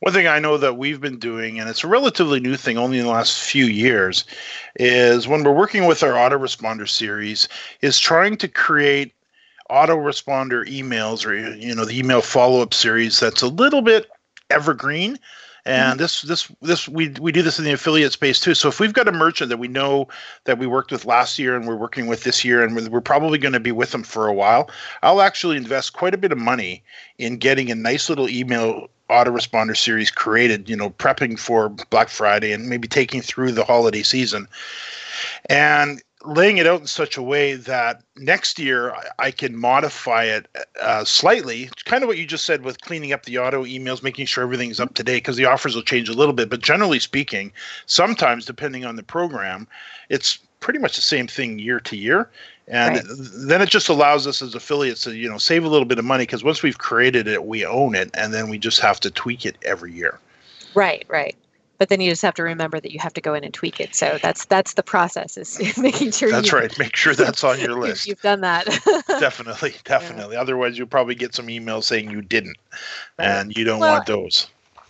One 0.00 0.14
thing 0.14 0.26
I 0.26 0.38
know 0.38 0.56
that 0.56 0.78
we've 0.78 1.00
been 1.00 1.18
doing, 1.18 1.60
and 1.60 1.68
it's 1.68 1.84
a 1.84 1.88
relatively 1.88 2.40
new 2.40 2.56
thing 2.56 2.78
only 2.78 2.98
in 2.98 3.04
the 3.04 3.10
last 3.10 3.38
few 3.38 3.66
years, 3.66 4.24
is 4.76 5.28
when 5.28 5.44
we're 5.44 5.52
working 5.52 5.84
with 5.84 6.02
our 6.02 6.12
autoresponder 6.12 6.88
series, 6.88 7.48
is 7.82 7.98
trying 7.98 8.38
to 8.38 8.48
create 8.48 9.12
autoresponder 9.70 10.66
emails 10.66 11.24
or 11.24 11.34
you 11.34 11.74
know 11.74 11.84
the 11.84 11.96
email 11.96 12.20
follow-up 12.20 12.74
series 12.74 13.20
that's 13.20 13.42
a 13.42 13.46
little 13.46 13.82
bit 13.82 14.10
evergreen 14.50 15.16
and 15.64 15.92
mm-hmm. 15.92 15.98
this 15.98 16.22
this 16.22 16.50
this 16.62 16.88
we 16.88 17.08
we 17.20 17.32
do 17.32 17.42
this 17.42 17.58
in 17.58 17.64
the 17.64 17.72
affiliate 17.72 18.12
space 18.12 18.40
too 18.40 18.54
so 18.54 18.68
if 18.68 18.80
we've 18.80 18.92
got 18.92 19.08
a 19.08 19.12
merchant 19.12 19.48
that 19.48 19.58
we 19.58 19.68
know 19.68 20.08
that 20.44 20.58
we 20.58 20.66
worked 20.66 20.92
with 20.92 21.04
last 21.04 21.38
year 21.38 21.56
and 21.56 21.66
we're 21.66 21.76
working 21.76 22.06
with 22.06 22.24
this 22.24 22.44
year 22.44 22.64
and 22.64 22.90
we're 22.90 23.00
probably 23.00 23.38
going 23.38 23.52
to 23.52 23.60
be 23.60 23.72
with 23.72 23.90
them 23.90 24.02
for 24.02 24.26
a 24.26 24.34
while 24.34 24.70
i'll 25.02 25.22
actually 25.22 25.56
invest 25.56 25.92
quite 25.92 26.14
a 26.14 26.18
bit 26.18 26.32
of 26.32 26.38
money 26.38 26.82
in 27.18 27.36
getting 27.36 27.70
a 27.70 27.74
nice 27.74 28.08
little 28.08 28.28
email 28.28 28.88
autoresponder 29.10 29.76
series 29.76 30.10
created, 30.10 30.68
you 30.68 30.76
know, 30.76 30.90
prepping 30.90 31.38
for 31.38 31.68
Black 31.68 32.08
Friday 32.08 32.52
and 32.52 32.68
maybe 32.68 32.88
taking 32.88 33.20
through 33.20 33.52
the 33.52 33.64
holiday 33.64 34.02
season. 34.02 34.46
And 35.46 36.00
laying 36.24 36.58
it 36.58 36.66
out 36.66 36.80
in 36.80 36.86
such 36.86 37.16
a 37.16 37.22
way 37.22 37.54
that 37.54 38.02
next 38.16 38.58
year 38.58 38.94
I 39.18 39.30
can 39.30 39.56
modify 39.56 40.24
it 40.24 40.46
uh, 40.80 41.04
slightly. 41.04 41.70
Kind 41.84 42.04
of 42.04 42.08
what 42.08 42.18
you 42.18 42.26
just 42.26 42.44
said 42.44 42.62
with 42.62 42.80
cleaning 42.80 43.12
up 43.12 43.24
the 43.24 43.38
auto 43.38 43.64
emails, 43.64 44.02
making 44.02 44.26
sure 44.26 44.44
everything's 44.44 44.80
up 44.80 44.94
to 44.94 45.02
date 45.02 45.18
because 45.18 45.36
the 45.36 45.46
offers 45.46 45.74
will 45.74 45.82
change 45.82 46.08
a 46.08 46.14
little 46.14 46.34
bit. 46.34 46.50
But 46.50 46.60
generally 46.60 46.98
speaking, 46.98 47.52
sometimes 47.86 48.44
depending 48.44 48.84
on 48.84 48.96
the 48.96 49.02
program, 49.02 49.66
it's 50.08 50.38
pretty 50.60 50.78
much 50.78 50.96
the 50.96 51.02
same 51.02 51.26
thing 51.26 51.58
year 51.58 51.80
to 51.80 51.96
year 51.96 52.28
and 52.70 52.96
right. 52.96 53.04
then 53.48 53.60
it 53.60 53.68
just 53.68 53.88
allows 53.88 54.26
us 54.26 54.40
as 54.40 54.54
affiliates 54.54 55.02
to 55.02 55.16
you 55.16 55.28
know 55.28 55.38
save 55.38 55.64
a 55.64 55.68
little 55.68 55.84
bit 55.84 55.98
of 55.98 56.04
money 56.04 56.22
because 56.22 56.44
once 56.44 56.62
we've 56.62 56.78
created 56.78 57.26
it 57.26 57.44
we 57.44 57.66
own 57.66 57.94
it 57.94 58.10
and 58.14 58.32
then 58.32 58.48
we 58.48 58.58
just 58.58 58.80
have 58.80 59.00
to 59.00 59.10
tweak 59.10 59.44
it 59.44 59.56
every 59.64 59.92
year 59.92 60.18
right 60.74 61.04
right 61.08 61.36
but 61.80 61.88
then 61.88 61.98
you 61.98 62.10
just 62.10 62.20
have 62.20 62.34
to 62.34 62.42
remember 62.42 62.78
that 62.78 62.92
you 62.92 63.00
have 63.00 63.14
to 63.14 63.22
go 63.22 63.32
in 63.32 63.42
and 63.42 63.54
tweak 63.54 63.80
it. 63.80 63.94
So 63.94 64.18
that's 64.22 64.44
that's 64.44 64.74
the 64.74 64.82
process 64.82 65.38
is 65.38 65.58
making 65.78 66.12
sure 66.12 66.30
that's 66.30 66.52
right. 66.52 66.78
Make 66.78 66.94
sure 66.94 67.14
that's 67.14 67.42
on 67.42 67.58
your 67.58 67.72
list. 67.80 68.06
You've 68.06 68.20
done 68.20 68.42
that. 68.42 68.66
Definitely 69.08 69.74
definitely. 69.84 70.34
Yeah. 70.34 70.42
otherwise 70.42 70.76
you'll 70.76 70.86
probably 70.86 71.14
get 71.14 71.34
some 71.34 71.46
emails 71.46 71.84
saying 71.84 72.10
you 72.10 72.20
didn't 72.20 72.58
right. 73.18 73.28
and 73.28 73.56
you 73.56 73.64
don't 73.64 73.80
well, 73.80 73.94
want 73.94 74.06
those. 74.06 74.48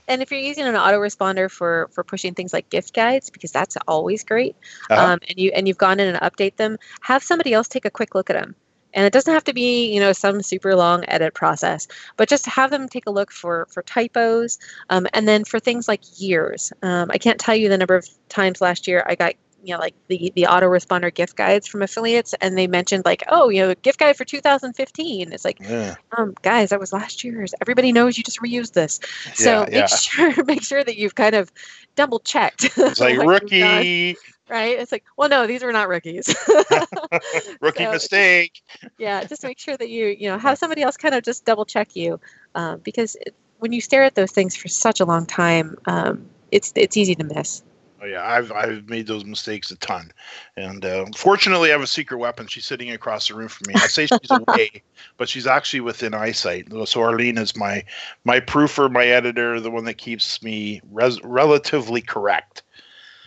and 0.09 0.21
if 0.21 0.33
you're 0.33 0.41
using 0.41 0.65
an 0.65 0.75
autoresponder 0.75 1.49
for 1.49 1.89
for 1.93 2.03
pushing 2.03 2.35
things 2.35 2.53
like 2.53 2.69
gift 2.71 2.93
guides 2.93 3.31
because 3.31 3.53
that's 3.53 3.77
always 3.87 4.25
great 4.25 4.57
uh-huh. 4.91 5.13
um, 5.13 5.21
and 5.29 5.39
you 5.39 5.53
and 5.55 5.69
you've 5.69 5.79
gone 5.79 6.01
in 6.01 6.13
and 6.13 6.19
update 6.19 6.57
them 6.57 6.77
have 7.03 7.23
somebody 7.23 7.55
else 7.55 7.69
take 7.69 7.85
a 7.85 7.91
quick 7.91 8.17
look 8.17 8.31
at 8.31 8.35
them 8.35 8.57
and 8.95 9.07
it 9.07 9.13
doesn't 9.13 9.33
have 9.33 9.45
to 9.45 9.53
be 9.53 9.93
you 9.93 10.01
know 10.01 10.13
some 10.13 10.43
super 10.43 10.75
long 10.75 11.05
edit 11.09 11.35
process 11.35 11.87
but 12.17 12.29
just 12.29 12.47
have 12.47 12.71
them 12.71 12.89
take 12.89 13.07
a 13.07 13.11
look 13.11 13.31
for 13.31 13.67
for 13.71 13.83
typos 13.83 14.59
um, 14.91 15.07
and 15.13 15.27
then 15.29 15.45
for 15.45 15.61
things 15.61 15.89
like 15.89 16.03
years. 16.21 16.73
Um, 16.83 17.11
i 17.13 17.19
can't 17.19 17.39
tell 17.39 17.55
you 17.55 17.69
the 17.69 17.79
number 17.79 17.95
of 17.95 18.07
times 18.29 18.61
last 18.61 18.87
year 18.87 19.05
i 19.07 19.15
got 19.15 19.35
you 19.63 19.75
know 19.75 19.81
like 19.81 19.95
the 20.09 20.33
the 20.35 20.43
autoresponder 20.43 21.13
gift 21.13 21.37
guides 21.37 21.67
from 21.67 21.83
affiliates 21.83 22.35
and 22.41 22.57
they 22.57 22.67
mentioned 22.67 23.05
like 23.05 23.23
oh 23.29 23.49
you 23.49 23.61
know 23.61 23.75
gift 23.77 23.99
guide 23.99 24.17
for 24.17 24.25
2015 24.25 25.33
it's 25.33 25.45
like 25.45 25.59
yeah. 25.61 25.97
um 26.17 26.35
guys 26.43 26.71
that 26.71 26.81
was 26.81 26.93
last 26.93 27.23
year's. 27.25 27.55
Everybody 27.61 27.93
knows 27.93 28.17
you 28.17 28.25
just 28.25 28.41
reused 28.41 28.73
this. 28.73 29.01
So 29.35 29.67
yeah, 29.71 29.81
make 29.81 29.89
sure 29.89 30.45
make 30.45 30.63
sure 30.63 30.83
that 30.83 30.97
you've 30.97 31.15
kind 31.15 31.35
of 31.35 31.53
double 31.97 32.21
checked. 32.21 32.71
It's 32.77 33.01
like 33.01 33.19
rookie. 33.27 34.17
right? 34.49 34.79
It's 34.79 34.93
like 34.93 35.05
well 35.17 35.29
no 35.29 35.47
these 35.47 35.63
are 35.63 35.73
not 35.73 35.89
rookies. 35.89 36.35
Rookie 37.61 37.85
so, 37.85 37.93
mistake. 37.93 38.63
Yeah 38.99 39.25
just 39.25 39.43
make 39.43 39.59
sure 39.59 39.77
that 39.77 39.89
you 39.89 40.07
you 40.07 40.29
know 40.29 40.39
have 40.39 40.59
somebody 40.59 40.83
else 40.83 40.97
kind 40.97 41.15
of 41.15 41.23
just 41.23 41.45
double 41.45 41.65
check 41.65 41.95
you 41.95 42.21
um, 42.55 42.81
because 42.81 43.17
it, 43.17 43.35
when 43.59 43.73
you 43.73 43.81
stare 43.81 44.05
at 44.05 44.15
those 44.15 44.33
things 44.33 44.57
for 44.57 44.69
such 44.69 45.01
a 45.01 45.05
long 45.05 45.27
time 45.27 45.77
um, 45.87 46.27
it's 46.51 46.73
it's 46.75 46.97
easy 46.97 47.15
to 47.15 47.25
miss 47.25 47.63
Oh 48.03 48.07
yeah, 48.07 48.27
I've 48.27 48.51
I've 48.53 48.89
made 48.89 49.07
those 49.07 49.27
mistakes 49.27 49.71
a 49.71 49.77
ton, 49.77 50.11
and 50.57 50.85
uh, 50.85 51.05
fortunately, 51.15 51.69
I 51.69 51.73
have 51.73 51.83
a 51.83 51.87
secret 51.87 52.17
weapon. 52.17 52.47
She's 52.47 52.65
sitting 52.65 52.91
across 52.91 53.29
the 53.29 53.35
room 53.35 53.49
from 53.49 53.65
me. 53.69 53.75
I 53.75 53.89
say 53.89 54.07
she's 54.07 54.31
away, 54.31 54.83
but 55.19 55.29
she's 55.29 55.47
actually 55.47 55.81
within 55.81 56.15
eyesight. 56.15 56.69
So 56.87 57.03
Arlene 57.03 57.37
is 57.37 57.55
my 57.55 57.85
my 58.25 58.41
proofer, 58.41 58.91
my 58.91 59.07
editor, 59.07 59.61
the 59.61 59.71
one 59.71 59.85
that 59.85 59.99
keeps 59.99 60.43
me 60.43 60.81
res- 60.91 61.23
relatively 61.23 62.01
correct. 62.01 62.63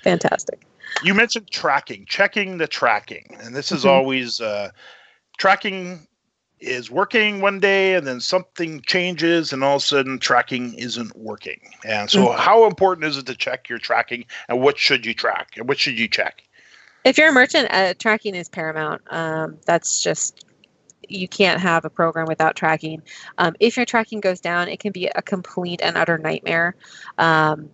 Fantastic. 0.02 0.66
You 1.04 1.14
mentioned 1.14 1.52
tracking, 1.52 2.06
checking 2.08 2.58
the 2.58 2.68
tracking, 2.68 3.38
and 3.42 3.56
this 3.56 3.72
is 3.72 3.82
mm-hmm. 3.82 3.90
always 3.90 4.42
uh, 4.42 4.72
tracking 5.38 6.08
is 6.64 6.90
working 6.90 7.42
one 7.42 7.60
day 7.60 7.96
and 7.96 8.08
then 8.08 8.20
something 8.20 8.82
changes 8.82 9.54
and 9.54 9.64
all 9.64 9.78
of 9.78 9.82
a 9.82 9.86
sudden 9.86 10.20
tracking 10.20 10.74
isn't 10.76 11.16
working. 11.18 11.60
And 11.86 12.10
so, 12.10 12.28
mm-hmm. 12.28 12.40
how 12.40 12.66
important 12.66 13.06
is 13.06 13.18
it 13.18 13.26
to 13.28 13.36
check 13.36 13.70
your 13.70 13.80
tracking 13.80 14.26
and 14.48 14.62
what 14.62 14.78
should 14.78 15.06
you 15.06 15.14
track 15.14 15.52
and 15.58 15.68
what 15.68 15.80
should 15.80 16.00
you 16.00 16.08
check? 16.08 16.44
If 17.04 17.18
you're 17.18 17.30
a 17.30 17.34
merchant, 17.34 17.68
uh, 17.72 17.94
tracking 18.00 18.36
is 18.36 18.48
paramount. 18.48 19.02
Um, 19.12 19.58
that's 19.66 20.02
just 20.02 20.46
you 21.10 21.28
can't 21.28 21.60
have 21.60 21.84
a 21.84 21.90
program 21.90 22.28
without 22.28 22.56
tracking. 22.56 23.02
Um, 23.38 23.56
if 23.60 23.76
your 23.76 23.86
tracking 23.86 24.22
goes 24.22 24.40
down, 24.40 24.70
it 24.70 24.80
can 24.80 24.94
be 24.94 25.08
a 25.08 25.22
complete 25.22 25.82
and 25.84 25.98
utter 25.98 26.18
nightmare. 26.18 26.76
Um, 27.18 27.70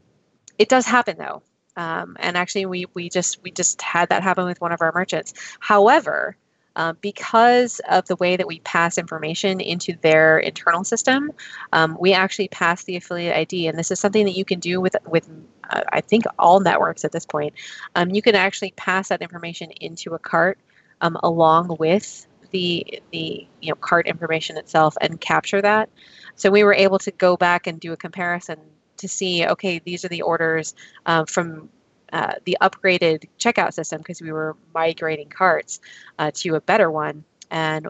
it 0.58 0.68
does 0.68 0.86
happen 0.86 1.18
though, 1.18 1.44
um, 1.80 2.18
and 2.20 2.36
actually, 2.36 2.66
we 2.66 2.88
we 2.94 3.10
just 3.10 3.42
we 3.42 3.52
just 3.52 3.82
had 3.82 4.10
that 4.10 4.22
happen 4.22 4.46
with 4.46 4.60
one 4.60 4.74
of 4.74 4.82
our 4.82 4.92
merchants. 4.94 5.34
However, 5.62 6.36
uh, 6.80 6.94
because 7.02 7.82
of 7.90 8.08
the 8.08 8.16
way 8.16 8.38
that 8.38 8.48
we 8.48 8.62
pass 8.62 8.98
information 8.98 9.60
into 9.60 9.98
their 10.00 10.40
internal 10.40 10.86
system, 10.86 11.30
um, 11.74 11.98
we 12.00 12.14
actually 12.14 12.48
pass 12.48 12.86
the 12.86 12.96
affiliate 12.96 13.36
ID, 13.36 13.68
and 13.68 13.78
this 13.78 13.92
is 13.92 14.00
something 14.00 14.24
that 14.24 14.38
you 14.38 14.46
can 14.46 14.62
do 14.62 14.80
with 14.80 14.96
with 15.06 15.30
uh, 15.72 15.82
I 15.92 16.00
think 16.00 16.24
all 16.40 16.62
networks 16.62 17.04
at 17.04 17.12
this 17.12 17.26
point. 17.26 17.54
Um, 17.96 18.12
you 18.12 18.22
can 18.22 18.34
actually 18.34 18.72
pass 18.78 19.10
that 19.10 19.22
information 19.22 19.72
into 19.82 20.14
a 20.14 20.20
cart 20.20 20.58
um, 21.02 21.18
along 21.22 21.76
with 21.82 22.26
the 22.52 23.02
the 23.12 23.46
you 23.60 23.70
know 23.70 23.76
cart 23.76 24.08
information 24.08 24.56
itself 24.56 24.96
and 25.02 25.20
capture 25.20 25.62
that. 25.62 25.90
So 26.38 26.50
we 26.50 26.64
were 26.64 26.74
able 26.74 27.00
to 27.00 27.12
go 27.12 27.36
back 27.36 27.68
and 27.68 27.78
do 27.78 27.92
a 27.92 27.98
comparison 27.98 28.58
to 29.00 29.10
see 29.10 29.46
okay 29.46 29.80
these 29.80 30.06
are 30.06 30.10
the 30.10 30.22
orders 30.22 30.76
uh, 31.06 31.26
from 31.26 31.68
uh, 32.14 32.34
the 32.46 32.58
upgraded 32.62 33.28
checkout 33.38 33.74
system 33.74 34.00
because 34.00 34.22
we 34.22 34.32
were 34.32 34.56
migrating 34.74 35.30
carts 35.30 35.80
uh, 36.18 36.32
to 36.36 36.56
a 36.56 36.62
better 36.62 36.90
one, 36.90 37.24
and 37.52 37.88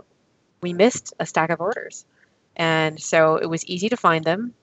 we 0.62 0.74
missed 0.74 1.14
a 1.20 1.26
stack 1.26 1.50
of 1.50 1.62
orders. 1.62 2.06
And 2.56 3.00
so 3.00 3.38
it 3.38 3.46
was 3.46 3.66
easy 3.66 3.90
to 3.90 3.98
find 3.98 4.26
them. 4.26 4.54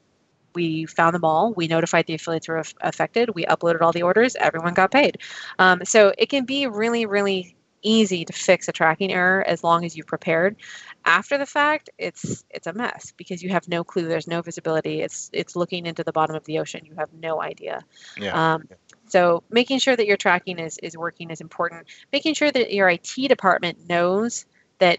We 0.54 0.86
found 0.86 1.14
them 1.14 1.24
all. 1.24 1.52
We 1.52 1.66
notified 1.66 2.06
the 2.06 2.14
affiliates 2.14 2.48
were 2.48 2.62
affected. 2.80 3.34
We 3.34 3.44
uploaded 3.44 3.82
all 3.82 3.92
the 3.92 4.02
orders. 4.02 4.36
Everyone 4.36 4.74
got 4.74 4.90
paid. 4.90 5.18
Um, 5.58 5.84
so 5.84 6.12
it 6.16 6.28
can 6.28 6.44
be 6.44 6.66
really, 6.66 7.06
really 7.06 7.56
easy 7.82 8.24
to 8.24 8.32
fix 8.32 8.68
a 8.68 8.72
tracking 8.72 9.12
error 9.12 9.44
as 9.46 9.62
long 9.62 9.84
as 9.84 9.96
you've 9.96 10.06
prepared. 10.06 10.56
After 11.04 11.38
the 11.38 11.46
fact, 11.46 11.88
it's 11.98 12.44
it's 12.50 12.66
a 12.66 12.72
mess 12.72 13.12
because 13.16 13.42
you 13.42 13.50
have 13.50 13.68
no 13.68 13.84
clue. 13.84 14.08
There's 14.08 14.26
no 14.26 14.42
visibility. 14.42 15.02
It's 15.02 15.30
it's 15.32 15.54
looking 15.54 15.86
into 15.86 16.02
the 16.02 16.12
bottom 16.12 16.34
of 16.34 16.44
the 16.44 16.58
ocean. 16.58 16.84
You 16.84 16.94
have 16.96 17.12
no 17.12 17.40
idea. 17.40 17.84
Yeah. 18.18 18.54
Um, 18.54 18.68
so 19.08 19.42
making 19.50 19.78
sure 19.78 19.96
that 19.96 20.06
your 20.06 20.16
tracking 20.16 20.58
is 20.58 20.78
is 20.78 20.96
working 20.96 21.30
is 21.30 21.40
important. 21.40 21.86
Making 22.12 22.34
sure 22.34 22.50
that 22.50 22.72
your 22.72 22.88
IT 22.88 23.28
department 23.28 23.88
knows 23.88 24.46
that 24.78 24.98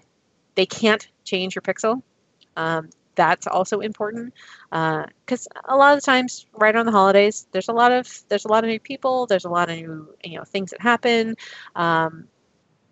they 0.55 0.65
can't 0.65 1.07
change 1.23 1.55
your 1.55 1.61
pixel. 1.61 2.01
Um, 2.55 2.89
that's 3.15 3.47
also 3.47 3.79
important 3.79 4.33
because 4.69 5.47
a 5.65 5.75
lot 5.75 5.97
of 5.97 6.01
the 6.01 6.05
times, 6.05 6.45
right 6.53 6.75
on 6.75 6.85
the 6.85 6.91
holidays, 6.91 7.47
there's 7.51 7.67
a 7.67 7.73
lot 7.73 7.91
of 7.91 8.07
there's 8.29 8.45
a 8.45 8.47
lot 8.47 8.63
of 8.63 8.69
new 8.69 8.79
people. 8.79 9.25
There's 9.25 9.45
a 9.45 9.49
lot 9.49 9.69
of 9.69 9.77
new 9.77 10.15
you 10.23 10.37
know 10.37 10.43
things 10.43 10.71
that 10.71 10.81
happen. 10.81 11.35
Um, 11.75 12.27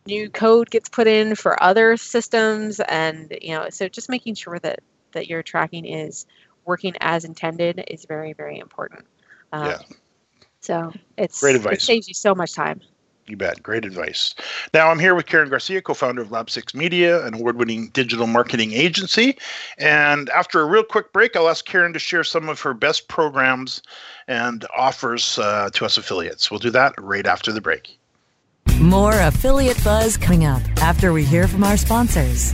new 0.08 0.30
code 0.30 0.69
gets 0.69 0.89
put 0.89 1.08
in 1.08 1.36
for 1.36 1.62
other 1.62 1.95
systems, 1.95 2.80
and 2.80 3.38
you 3.41 3.56
know 3.56 3.69
so 3.69 3.88
just 3.88 4.10
making 4.10 4.36
sure 4.36 4.60
that 4.60 4.80
that 5.13 5.28
your 5.28 5.43
tracking 5.43 5.86
is 5.86 6.25
working 6.65 6.95
as 6.99 7.23
intended 7.23 7.84
is 7.88 8.06
very 8.06 8.34
very 8.34 8.60
important. 8.60 9.06
Um, 9.54 9.65
Yeah. 9.65 9.78
So 10.65 10.91
it's 11.17 11.39
Great 11.39 11.56
advice. 11.56 11.75
It 11.75 11.82
saves 11.82 12.08
you 12.08 12.13
so 12.13 12.34
much 12.34 12.54
time. 12.54 12.82
You 13.28 13.38
bet. 13.38 13.63
Great 13.63 13.86
advice. 13.86 14.36
Now, 14.73 14.89
I'm 14.89 14.99
here 14.99 15.15
with 15.15 15.25
Karen 15.25 15.49
Garcia, 15.49 15.82
co 15.82 15.95
founder 15.95 16.21
of 16.21 16.32
Lab 16.32 16.49
6 16.49 16.75
Media, 16.75 17.25
an 17.25 17.34
award 17.34 17.58
winning 17.58 17.89
digital 17.89 18.28
marketing 18.28 18.73
agency. 18.73 19.38
And 19.80 20.30
after 20.30 20.62
a 20.62 20.65
real 20.65 20.84
quick 20.84 21.12
break, 21.12 21.36
I'll 21.36 21.49
ask 21.49 21.65
Karen 21.65 21.93
to 21.93 21.99
share 21.99 22.23
some 22.23 22.49
of 22.49 22.62
her 22.62 22.75
best 22.75 23.08
programs 23.08 23.82
and 24.28 24.65
offers 24.78 25.39
uh, 25.39 25.71
to 25.73 25.86
us 25.86 25.97
affiliates. 25.97 26.51
We'll 26.51 26.60
do 26.60 26.69
that 26.71 26.93
right 26.99 27.25
after 27.25 27.51
the 27.51 27.62
break. 27.62 27.97
More 28.80 29.19
affiliate 29.19 29.84
buzz 29.84 30.17
coming 30.17 30.45
up 30.45 30.62
after 30.78 31.12
we 31.12 31.23
hear 31.23 31.47
from 31.47 31.63
our 31.63 31.78
sponsors. 31.78 32.54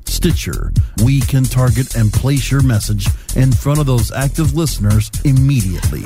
Stitcher, 0.21 0.71
we 1.03 1.19
can 1.19 1.43
target 1.43 1.95
and 1.95 2.13
place 2.13 2.51
your 2.51 2.61
message 2.61 3.07
in 3.35 3.51
front 3.51 3.79
of 3.79 3.87
those 3.87 4.11
active 4.11 4.53
listeners 4.53 5.09
immediately. 5.25 6.03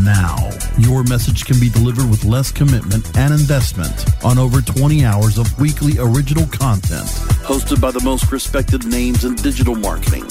Now, 0.00 0.48
your 0.78 1.04
message 1.04 1.44
can 1.44 1.60
be 1.60 1.68
delivered 1.68 2.08
with 2.08 2.24
less 2.24 2.50
commitment 2.50 3.14
and 3.18 3.34
investment 3.34 4.06
on 4.24 4.38
over 4.38 4.62
20 4.62 5.04
hours 5.04 5.36
of 5.36 5.60
weekly 5.60 5.98
original 5.98 6.46
content 6.46 7.06
hosted 7.44 7.82
by 7.82 7.90
the 7.90 8.00
most 8.02 8.32
respected 8.32 8.86
names 8.86 9.26
in 9.26 9.34
digital 9.34 9.74
marketing. 9.74 10.24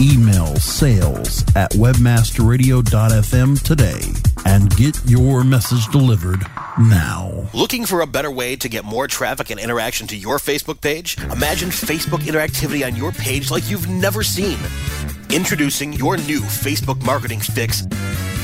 Email 0.00 0.56
sales 0.56 1.44
at 1.54 1.70
webmasterradio.fm 1.72 3.62
today 3.62 4.00
and 4.44 4.74
get 4.76 5.00
your 5.06 5.44
message 5.44 5.86
delivered 5.92 6.40
now. 6.80 7.48
Looking 7.54 7.86
for 7.86 8.00
a 8.00 8.06
better 8.06 8.30
way 8.30 8.56
to 8.56 8.68
get 8.68 8.84
more 8.84 9.06
traffic 9.06 9.50
and 9.50 9.60
interaction 9.60 10.08
to 10.08 10.16
your 10.16 10.38
Facebook 10.38 10.80
page? 10.80 11.16
Imagine 11.30 11.68
Facebook 11.68 12.22
interactivity 12.22 12.84
on 12.84 12.96
your 12.96 13.12
page 13.12 13.52
like 13.52 13.70
you've 13.70 13.88
never 13.88 14.24
seen. 14.24 14.58
Introducing 15.30 15.92
your 15.92 16.16
new 16.16 16.40
Facebook 16.40 17.04
marketing 17.04 17.38
fix. 17.38 17.84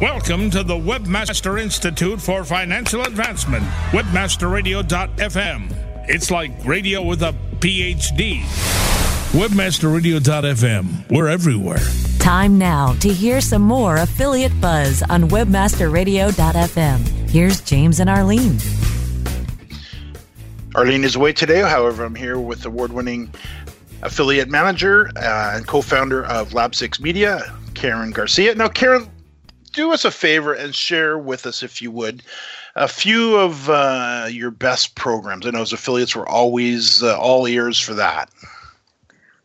Welcome 0.00 0.48
to 0.52 0.62
the 0.62 0.76
Webmaster 0.76 1.60
Institute 1.60 2.22
for 2.22 2.42
Financial 2.42 3.02
Advancement, 3.02 3.64
webmasterradio.fm. 3.90 6.06
It's 6.08 6.30
like 6.30 6.52
radio 6.64 7.02
with 7.02 7.22
a 7.22 7.34
PhD. 7.58 8.40
Webmasterradio.fm. 9.32 11.10
We're 11.10 11.28
everywhere. 11.28 11.82
Time 12.18 12.56
now 12.56 12.94
to 12.94 13.12
hear 13.12 13.42
some 13.42 13.60
more 13.60 13.96
affiliate 13.96 14.58
buzz 14.58 15.02
on 15.02 15.24
webmasterradio.fm. 15.24 17.28
Here's 17.28 17.60
James 17.60 18.00
and 18.00 18.08
Arlene. 18.08 18.56
Arlene 20.76 21.04
is 21.04 21.14
away 21.14 21.34
today. 21.34 21.60
However, 21.60 22.06
I'm 22.06 22.14
here 22.14 22.40
with 22.40 22.64
award 22.64 22.94
winning 22.94 23.30
affiliate 24.00 24.48
manager 24.48 25.10
uh, 25.16 25.56
and 25.56 25.66
co 25.66 25.82
founder 25.82 26.24
of 26.24 26.54
Lab 26.54 26.74
6 26.74 27.00
Media, 27.00 27.54
Karen 27.74 28.12
Garcia. 28.12 28.54
Now, 28.54 28.68
Karen, 28.68 29.06
do 29.72 29.92
us 29.92 30.04
a 30.04 30.10
favor 30.10 30.52
and 30.54 30.74
share 30.74 31.18
with 31.18 31.46
us, 31.46 31.62
if 31.62 31.80
you 31.82 31.90
would, 31.90 32.22
a 32.76 32.88
few 32.88 33.36
of 33.36 33.68
uh, 33.68 34.26
your 34.30 34.50
best 34.50 34.94
programs. 34.94 35.46
I 35.46 35.50
know 35.50 35.62
as 35.62 35.72
affiliates, 35.72 36.14
we're 36.14 36.26
always 36.26 37.02
uh, 37.02 37.18
all 37.18 37.46
ears 37.46 37.78
for 37.78 37.94
that. 37.94 38.30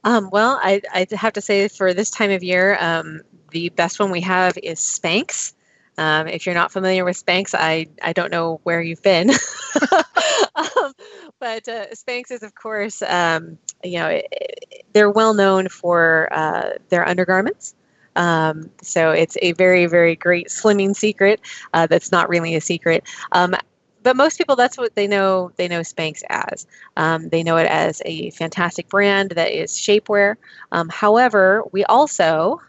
Um, 0.04 0.30
well, 0.32 0.60
I, 0.62 0.82
I 0.94 1.08
have 1.16 1.34
to 1.34 1.42
say 1.42 1.68
for 1.68 1.94
this 1.94 2.12
time 2.12 2.32
of 2.32 2.44
year, 2.44 2.78
um, 2.80 3.22
the 3.52 3.70
best 3.70 4.00
one 4.00 4.12
we 4.12 4.22
have 4.22 4.58
is 4.62 4.80
Spanx. 4.80 5.54
Um, 5.98 6.28
if 6.28 6.46
you're 6.46 6.54
not 6.56 6.72
familiar 6.72 7.06
with 7.06 7.24
Spanx, 7.24 7.56
I, 7.58 7.88
I 8.04 8.14
don't 8.14 8.30
know 8.32 8.60
where 8.64 8.82
you've 8.82 9.02
been. 9.02 9.30
um, 10.56 10.94
but 11.40 11.68
uh, 11.68 11.88
Spanx 11.94 12.32
is, 12.32 12.44
of 12.44 12.54
course, 12.56 13.02
um, 13.02 13.58
you 13.84 13.98
know, 14.00 14.08
it, 14.08 14.28
it- 14.32 14.86
they're 14.94 15.10
well 15.12 15.34
known 15.34 15.68
for 15.68 16.30
uh, 16.32 16.70
their 16.88 17.06
undergarments. 17.06 17.76
Um, 18.16 18.70
so 18.82 19.12
it's 19.12 19.38
a 19.42 19.54
very, 19.54 19.86
very 19.86 20.16
great 20.16 20.48
slimming 20.48 20.96
secret 20.96 21.42
uh, 21.74 21.88
that's 21.88 22.12
not 22.12 22.30
really 22.30 22.56
a 22.56 22.62
secret. 22.62 23.04
Um, 23.32 23.56
but 24.04 24.16
most 24.16 24.38
people, 24.38 24.56
that's 24.56 24.78
what 24.78 24.94
they 24.96 25.08
know. 25.08 25.52
They 25.56 25.68
know 25.68 25.82
Spanx 25.82 26.22
as. 26.30 26.68
Um, 26.96 27.30
they 27.30 27.42
know 27.42 27.58
it 27.58 27.66
as 27.66 28.04
a 28.06 28.30
fantastic 28.32 28.88
brand 28.88 29.32
that 29.32 29.52
is 29.52 29.72
shapewear. 29.72 30.36
Um, 30.72 30.90
however, 30.90 31.64
we 31.72 31.84
also 31.86 32.62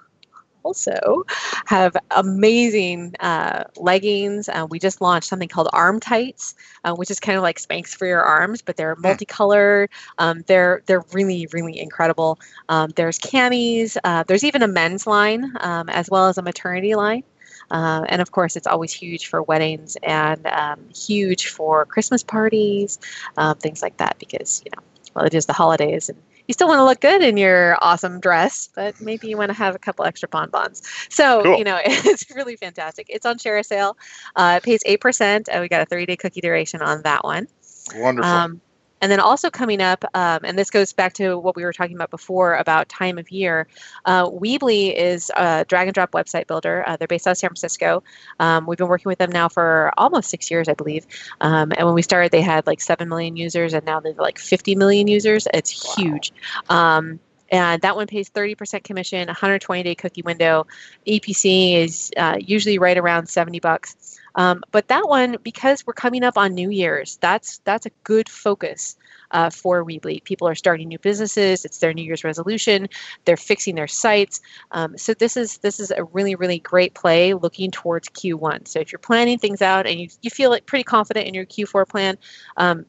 also 0.67 1.25
have 1.67 1.93
amazing 2.11 3.15
uh, 3.21 3.65
leggings. 3.77 4.49
Uh, 4.49 4.67
we 4.69 4.79
just 4.79 5.01
launched 5.01 5.29
something 5.29 5.49
called 5.49 5.69
Arm 5.73 6.01
Tights, 6.01 6.55
uh, 6.85 6.95
which 6.99 7.11
is 7.11 7.21
kind 7.21 7.37
of 7.39 7.43
like 7.43 7.59
Spanx 7.59 7.95
for 7.99 8.07
your 8.07 8.23
arms, 8.23 8.63
but 8.63 8.77
they're 8.77 8.97
multicolored. 8.97 9.89
Um, 10.19 10.45
they're 10.47 10.83
they're 10.87 11.05
really 11.13 11.47
really 11.53 11.79
incredible. 11.79 12.39
Um, 12.69 12.91
there's 12.97 13.19
camis. 13.19 13.97
Uh, 14.05 14.23
there's 14.27 14.45
even 14.45 14.63
a 14.63 14.69
men's 14.69 15.07
line 15.07 15.53
um, 15.61 15.89
as 15.89 16.11
well 16.11 16.29
as 16.29 16.39
a 16.39 16.43
maternity 16.43 16.95
line. 16.95 17.23
Uh, 17.71 18.05
and 18.09 18.23
of 18.23 18.31
course, 18.31 18.57
it's 18.57 18.67
always 18.67 18.93
huge 18.93 19.27
for 19.27 19.43
weddings 19.43 19.97
and 20.03 20.47
um, 20.47 20.79
huge 20.95 21.49
for 21.49 21.85
Christmas 21.85 22.23
parties, 22.23 22.99
um, 23.37 23.57
things 23.59 23.83
like 23.83 23.97
that, 23.97 24.17
because, 24.19 24.63
you 24.65 24.71
know, 24.75 24.83
well, 25.15 25.25
it 25.25 25.35
is 25.35 25.47
the 25.47 25.53
holidays 25.53 26.09
and 26.09 26.19
you 26.47 26.53
still 26.53 26.69
want 26.69 26.79
to 26.79 26.85
look 26.85 27.01
good 27.01 27.23
in 27.23 27.37
your 27.37 27.77
awesome 27.81 28.21
dress, 28.21 28.69
but 28.75 29.01
maybe 29.01 29.29
you 29.29 29.37
want 29.37 29.51
to 29.51 29.57
have 29.57 29.75
a 29.75 29.79
couple 29.79 30.05
extra 30.05 30.29
bonbons. 30.29 30.83
So, 31.09 31.43
Cool. 31.43 31.59
you 31.59 31.65
know, 31.65 31.81
it's 31.85 32.31
really 32.35 32.57
fantastic. 32.57 33.07
It's 33.09 33.27
on 33.27 33.39
ShareASale. 33.39 33.95
Uh, 34.35 34.61
it 34.63 34.65
pays 34.65 34.83
8%. 34.85 35.49
Uh, 35.49 35.61
we 35.61 35.69
got 35.69 35.83
a 35.83 35.87
30 35.87 36.07
day 36.07 36.17
cookie 36.17 36.41
duration 36.41 36.83
on 36.83 37.03
that 37.03 37.25
one. 37.25 37.49
Wonderful. 37.95 38.31
Um, 38.31 38.61
and 39.07 39.13
then 39.13 39.21
also 39.21 39.51
coming 39.51 39.81
up, 39.81 40.05
um, 40.15 40.41
and 40.43 40.59
this 40.59 40.69
goes 40.69 40.93
back 40.93 41.13
to 41.13 41.39
what 41.39 41.55
we 41.55 41.65
were 41.65 41.73
talking 41.73 41.95
about 41.95 42.11
before 42.11 42.57
about 42.57 42.89
time 42.89 43.19
of 43.19 43.31
year. 43.31 43.69
Uh, 44.05 44.29
Weebly 44.29 44.93
is 44.97 45.31
a 45.37 45.65
drag 45.69 45.87
and 45.87 45.95
drop 45.95 46.11
website 46.11 46.49
builder. 46.49 46.83
Uh, 46.85 46.97
they're 46.97 47.07
based 47.07 47.25
out 47.29 47.31
of 47.31 47.39
San 47.39 47.51
Francisco. 47.51 48.03
Um, 48.41 48.67
we've 48.67 48.79
been 48.79 48.89
working 48.89 49.09
with 49.09 49.19
them 49.19 49.31
now 49.31 49.49
for 49.49 49.93
almost 49.97 50.29
six 50.29 50.51
years, 50.51 50.69
I 50.69 50.75
believe. 50.75 51.07
Um, 51.41 51.71
and 51.77 51.87
when 51.87 51.95
we 51.95 52.03
started, 52.03 52.33
they 52.33 52.43
had 52.43 52.67
like 52.67 52.81
7 52.81 53.09
million 53.09 53.37
users, 53.37 53.75
and 53.75 53.87
now 53.87 54.01
they've 54.01 54.19
like 54.19 54.41
50 54.41 54.75
million 54.75 55.07
users. 55.07 55.47
It's 55.55 55.95
huge. 55.97 56.33
Um, 56.69 57.21
and 57.51 57.81
that 57.83 57.95
one 57.95 58.09
pays 58.09 58.29
30% 58.29 58.83
commission, 58.83 59.29
120 59.29 59.85
day 59.85 59.95
cookie 59.95 60.23
window. 60.23 60.67
EPC 61.07 61.75
is 61.75 62.11
uh, 62.17 62.39
usually 62.41 62.81
right 62.81 62.99
around 62.99 63.29
70 63.29 63.61
bucks. 63.61 63.95
Um, 64.37 64.63
but 64.71 64.89
that 64.89 65.09
one, 65.09 65.39
because 65.43 65.87
we're 65.87 65.95
coming 65.95 66.23
up 66.23 66.39
on 66.39 66.55
New 66.55 66.71
Year's, 66.71 67.17
that's 67.17 67.59
that's 67.65 67.87
a 67.87 67.91
good 68.05 68.29
focus 68.29 68.97
uh, 69.31 69.51
for 69.51 69.85
Weebly. 69.85 70.23
People 70.23 70.47
are 70.49 70.55
starting 70.55 70.89
new 70.89 70.99
businesses. 70.99 71.65
It's 71.65 71.79
their 71.79 71.93
New 71.93 72.03
Year's 72.05 72.25
resolution. 72.25 72.89
They're 73.25 73.37
fixing 73.37 73.75
their 73.75 73.89
sites. 73.89 74.41
Um, 74.71 74.97
so 74.97 75.15
this 75.15 75.37
is 75.37 75.59
this 75.59 75.81
is 75.81 75.91
a 75.91 76.05
really 76.05 76.35
really 76.35 76.59
great 76.59 76.95
play 76.95 77.35
looking 77.35 77.71
towards 77.71 78.09
Q1. 78.11 78.69
So 78.69 78.79
if 78.81 78.93
you're 78.93 78.99
planning 78.99 79.39
things 79.39 79.63
out 79.63 79.87
and 79.87 79.99
you, 79.99 80.09
you 80.23 80.31
feel 80.31 80.51
like 80.51 80.67
pretty 80.67 80.85
confident 80.85 81.27
in 81.27 81.35
your 81.35 81.47
Q4 81.47 81.89
plan, 81.89 82.19
um, 82.57 82.87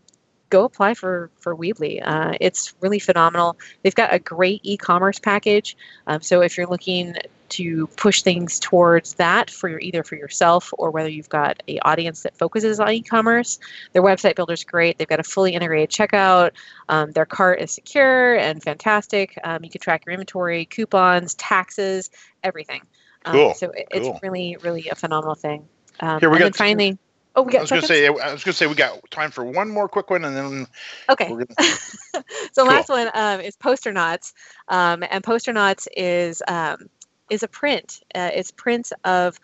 go 0.50 0.64
apply 0.64 0.94
for 0.94 1.30
for 1.40 1.56
Weebly. 1.56 2.02
Uh, 2.04 2.34
it's 2.40 2.74
really 2.82 3.00
phenomenal. 3.00 3.58
They've 3.84 3.96
got 3.96 4.14
a 4.14 4.20
great 4.20 4.62
e-commerce 4.64 5.20
package. 5.20 5.78
Um, 6.08 6.22
so 6.22 6.42
if 6.42 6.58
you're 6.58 6.68
looking 6.68 7.16
to 7.50 7.88
push 7.96 8.22
things 8.22 8.60
towards 8.60 9.14
that 9.16 9.50
for 9.50 9.70
your 9.70 9.80
either 9.80 10.04
for 10.04 10.16
yourself 10.16 10.74
or 10.78 10.92
whether 10.92 11.10
you've 11.10 11.30
got 11.30 11.62
a 11.68 11.80
audience 11.80 12.22
that 12.24 12.36
focuses 12.38 12.80
on 12.80 12.90
e-commerce, 12.92 13.60
their 13.94 14.02
website 14.04 14.36
builder 14.36 14.54
is 14.54 14.64
great. 14.64 14.98
They've 14.98 15.08
got 15.08 15.20
a 15.20 15.24
fully 15.24 15.54
integrated 15.54 15.90
checkout. 15.90 16.52
Um, 16.90 17.12
their 17.12 17.26
cart 17.26 17.62
is 17.62 17.72
secure 17.72 18.36
and 18.36 18.62
fantastic. 18.62 19.38
Um, 19.44 19.64
you 19.64 19.70
can 19.70 19.82
track 19.82 20.04
your 20.06 20.14
inventory, 20.14 20.66
coupons, 20.66 21.34
taxes, 21.36 22.10
everything. 22.44 22.82
Um, 23.26 23.34
Cool, 23.34 23.54
so 23.56 23.70
it, 23.72 23.88
cool. 23.92 24.12
it's 24.14 24.24
really, 24.24 24.58
really 24.62 24.90
a 24.90 24.96
phenomenal 24.96 25.36
thing. 25.36 25.68
Um, 26.00 26.20
Here 26.20 26.30
we 26.30 26.40
got- 26.40 26.56
finally. 26.56 26.98
Oh, 27.36 27.44
we 27.44 27.52
got 27.52 27.60
I 27.60 27.62
was 27.62 27.70
going 27.70 27.82
to 27.82 27.88
say, 27.88 28.08
I 28.08 28.10
was 28.10 28.44
going 28.44 28.54
to 28.54 28.54
say, 28.54 28.66
we 28.66 28.74
got 28.74 29.12
time 29.12 29.30
for 29.30 29.44
one 29.46 29.70
more 29.70 29.88
quick 29.88 30.10
one, 30.10 30.26
and 30.26 30.36
then 30.36 30.68
Okay. 31.08 31.32
we're 31.32 31.46
gonna, 31.46 31.70
so 32.52 32.64
Cool. 32.64 32.66
last 32.66 32.90
one 32.90 33.12
um, 33.14 33.42
is 33.42 33.56
Posternauts, 33.56 34.34
um, 34.70 35.04
and 35.08 35.24
Posternauts 35.24 35.88
is 35.96 36.42
um, 36.48 36.90
is 37.30 37.44
a 37.44 37.48
print. 37.48 38.02
Uh, 38.16 38.32
it's 38.34 38.52
prints 38.52 38.94
of 39.04 39.40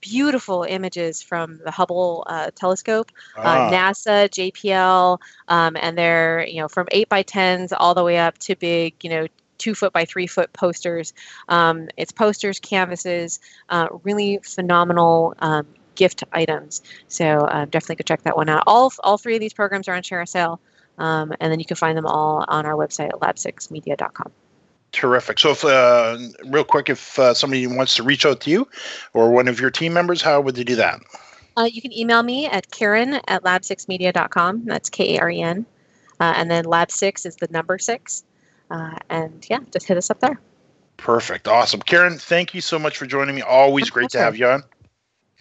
beautiful 0.00 0.62
images 0.62 1.22
from 1.22 1.58
the 1.64 1.70
Hubble 1.70 2.24
uh, 2.28 2.50
telescope, 2.54 3.10
Ah. 3.36 3.66
uh, 3.68 3.70
NASA, 3.70 4.28
JPL, 4.28 5.18
um, 5.48 5.76
and 5.80 5.96
they're 5.96 6.46
you 6.46 6.60
know 6.60 6.68
from 6.68 6.86
eight 6.90 7.08
by 7.08 7.22
tens 7.22 7.72
all 7.72 7.94
the 7.94 8.04
way 8.04 8.18
up 8.18 8.38
to 8.38 8.54
big 8.56 8.94
you 9.02 9.10
know 9.10 9.26
two 9.58 9.74
foot 9.74 9.92
by 9.92 10.04
three 10.04 10.26
foot 10.26 10.52
posters. 10.52 11.14
Um, 11.48 11.88
it's 11.96 12.12
posters, 12.12 12.60
canvases, 12.60 13.40
uh, 13.70 13.88
really 14.04 14.40
phenomenal. 14.44 15.34
Um, 15.38 15.66
gift 15.94 16.22
items 16.32 16.82
so 17.08 17.24
uh, 17.24 17.64
definitely 17.64 17.96
go 17.96 18.02
check 18.02 18.20
that 18.24 18.36
one 18.36 18.50
out 18.50 18.62
all 18.66 18.92
all 19.02 19.16
three 19.16 19.34
of 19.34 19.40
these 19.40 19.54
programs 19.54 19.88
are 19.88 19.94
on 19.94 20.02
ShareASale 20.02 20.58
um, 20.98 21.32
and 21.40 21.50
then 21.50 21.58
you 21.58 21.64
can 21.64 21.76
find 21.76 21.96
them 21.96 22.04
all 22.04 22.44
on 22.48 22.66
our 22.66 22.74
website 22.74 23.08
at 23.08 23.14
lab6media.com. 23.14 24.30
terrific. 24.96 25.38
So, 25.38 25.50
if 25.50 25.64
uh, 25.64 26.18
real 26.46 26.64
quick, 26.64 26.88
if 26.88 27.18
uh, 27.18 27.34
somebody 27.34 27.66
wants 27.66 27.94
to 27.96 28.02
reach 28.02 28.26
out 28.26 28.40
to 28.42 28.50
you 28.50 28.66
or 29.12 29.30
one 29.30 29.46
of 29.46 29.60
your 29.60 29.70
team 29.70 29.92
members, 29.92 30.22
how 30.22 30.40
would 30.40 30.56
they 30.56 30.64
do 30.64 30.76
that? 30.76 31.00
Uh, 31.56 31.68
you 31.70 31.80
can 31.80 31.92
email 31.92 32.22
me 32.22 32.46
at 32.46 32.70
Karen 32.70 33.14
at 33.28 33.44
lab6media.com. 33.44 34.64
That's 34.64 34.90
K 34.90 35.16
A 35.16 35.20
R 35.20 35.30
E 35.30 35.42
N. 35.42 35.66
Uh, 36.18 36.32
and 36.36 36.50
then 36.50 36.64
lab6 36.64 37.26
is 37.26 37.36
the 37.36 37.46
number 37.50 37.78
six. 37.78 38.24
Uh, 38.70 38.96
and 39.10 39.46
yeah, 39.48 39.60
just 39.72 39.86
hit 39.86 39.96
us 39.96 40.10
up 40.10 40.20
there. 40.20 40.40
Perfect, 40.96 41.46
awesome, 41.46 41.80
Karen. 41.80 42.18
Thank 42.18 42.54
you 42.54 42.62
so 42.62 42.78
much 42.78 42.96
for 42.96 43.06
joining 43.06 43.36
me. 43.36 43.42
Always 43.42 43.90
great 43.90 44.10
to 44.10 44.18
have 44.18 44.36
you 44.36 44.48
on. 44.48 44.64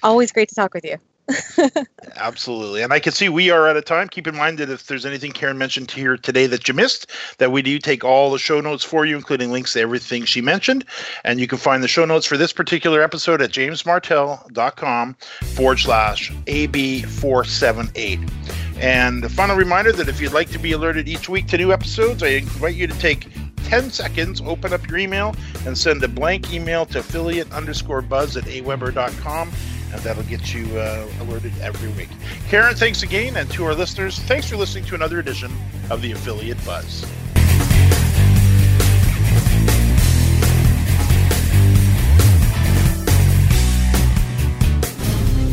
Always 0.04 0.32
great 0.32 0.50
to 0.50 0.56
talk 0.56 0.74
with 0.74 0.84
you. 0.84 0.98
Absolutely. 2.16 2.82
And 2.82 2.94
I 2.94 3.00
can 3.00 3.12
see 3.12 3.30
we 3.30 3.50
are 3.50 3.68
out 3.68 3.78
of 3.78 3.86
time. 3.86 4.10
Keep 4.10 4.28
in 4.28 4.36
mind 4.36 4.58
that 4.60 4.70
if 4.70 4.88
there's 4.88 5.06
anything 5.06 5.32
Karen 5.32 5.58
mentioned 5.58 5.92
here 5.92 6.18
today 6.18 6.48
that 6.48 6.68
you 6.68 6.74
missed, 6.74 7.10
that 7.38 7.52
we 7.52 7.62
do 7.62 7.80
take 7.80 8.04
all 8.04 8.32
the 8.32 8.40
show 8.40 8.62
notes 8.62 8.84
for 8.84 9.06
you, 9.06 9.16
including 9.16 9.52
links 9.52 9.74
to 9.74 9.82
everything 9.82 10.26
she 10.26 10.42
mentioned. 10.42 10.86
And 11.24 11.40
you 11.40 11.48
can 11.48 11.58
find 11.58 11.84
the 11.84 11.88
show 11.88 12.06
notes 12.06 12.26
for 12.26 12.38
this 12.38 12.54
particular 12.54 13.02
episode 13.02 13.42
at 13.42 13.52
jamesmartell.com 13.52 15.14
forward 15.56 15.80
slash 15.80 16.32
AB478. 16.32 18.32
And 18.78 19.24
a 19.24 19.30
final 19.30 19.56
reminder 19.56 19.94
that 19.94 20.10
if 20.10 20.20
you'd 20.20 20.34
like 20.34 20.50
to 20.50 20.60
be 20.60 20.74
alerted 20.74 21.08
each 21.08 21.30
week 21.30 21.48
to 21.48 21.58
new 21.58 21.72
episodes, 21.72 22.22
I 22.22 22.30
invite 22.30 22.76
you 22.76 22.88
to 22.88 23.00
take 23.00 23.28
10 23.64 23.90
seconds, 23.90 24.42
open 24.42 24.74
up 24.74 24.88
your 24.88 24.98
email, 24.98 25.34
and 25.66 25.78
send 25.78 26.04
a 26.04 26.08
blank 26.08 26.54
email 26.54 26.86
to 26.88 27.00
affiliate 27.00 27.52
underscore 27.52 28.02
buzz 28.02 28.38
at 28.38 28.44
aweber.com 28.44 29.52
that'll 30.02 30.24
get 30.24 30.54
you 30.54 30.66
uh, 30.78 31.08
alerted 31.22 31.54
every 31.62 31.90
week. 31.90 32.10
Karen, 32.48 32.76
thanks 32.76 33.04
again, 33.04 33.38
and 33.38 33.50
to 33.52 33.66
our 33.66 33.76
listeners, 33.76 34.20
thanks 34.20 34.50
for 34.50 34.58
listening 34.58 34.86
to 34.86 34.96
another 34.96 35.20
edition 35.20 35.52
of 35.90 36.02
the 36.02 36.12
Affiliate 36.12 36.64
Buzz. 36.66 37.06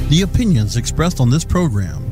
The 0.09 0.21
opinions 0.21 0.77
expressed 0.77 1.21
on 1.21 1.31
this 1.31 1.43
program 1.43 2.12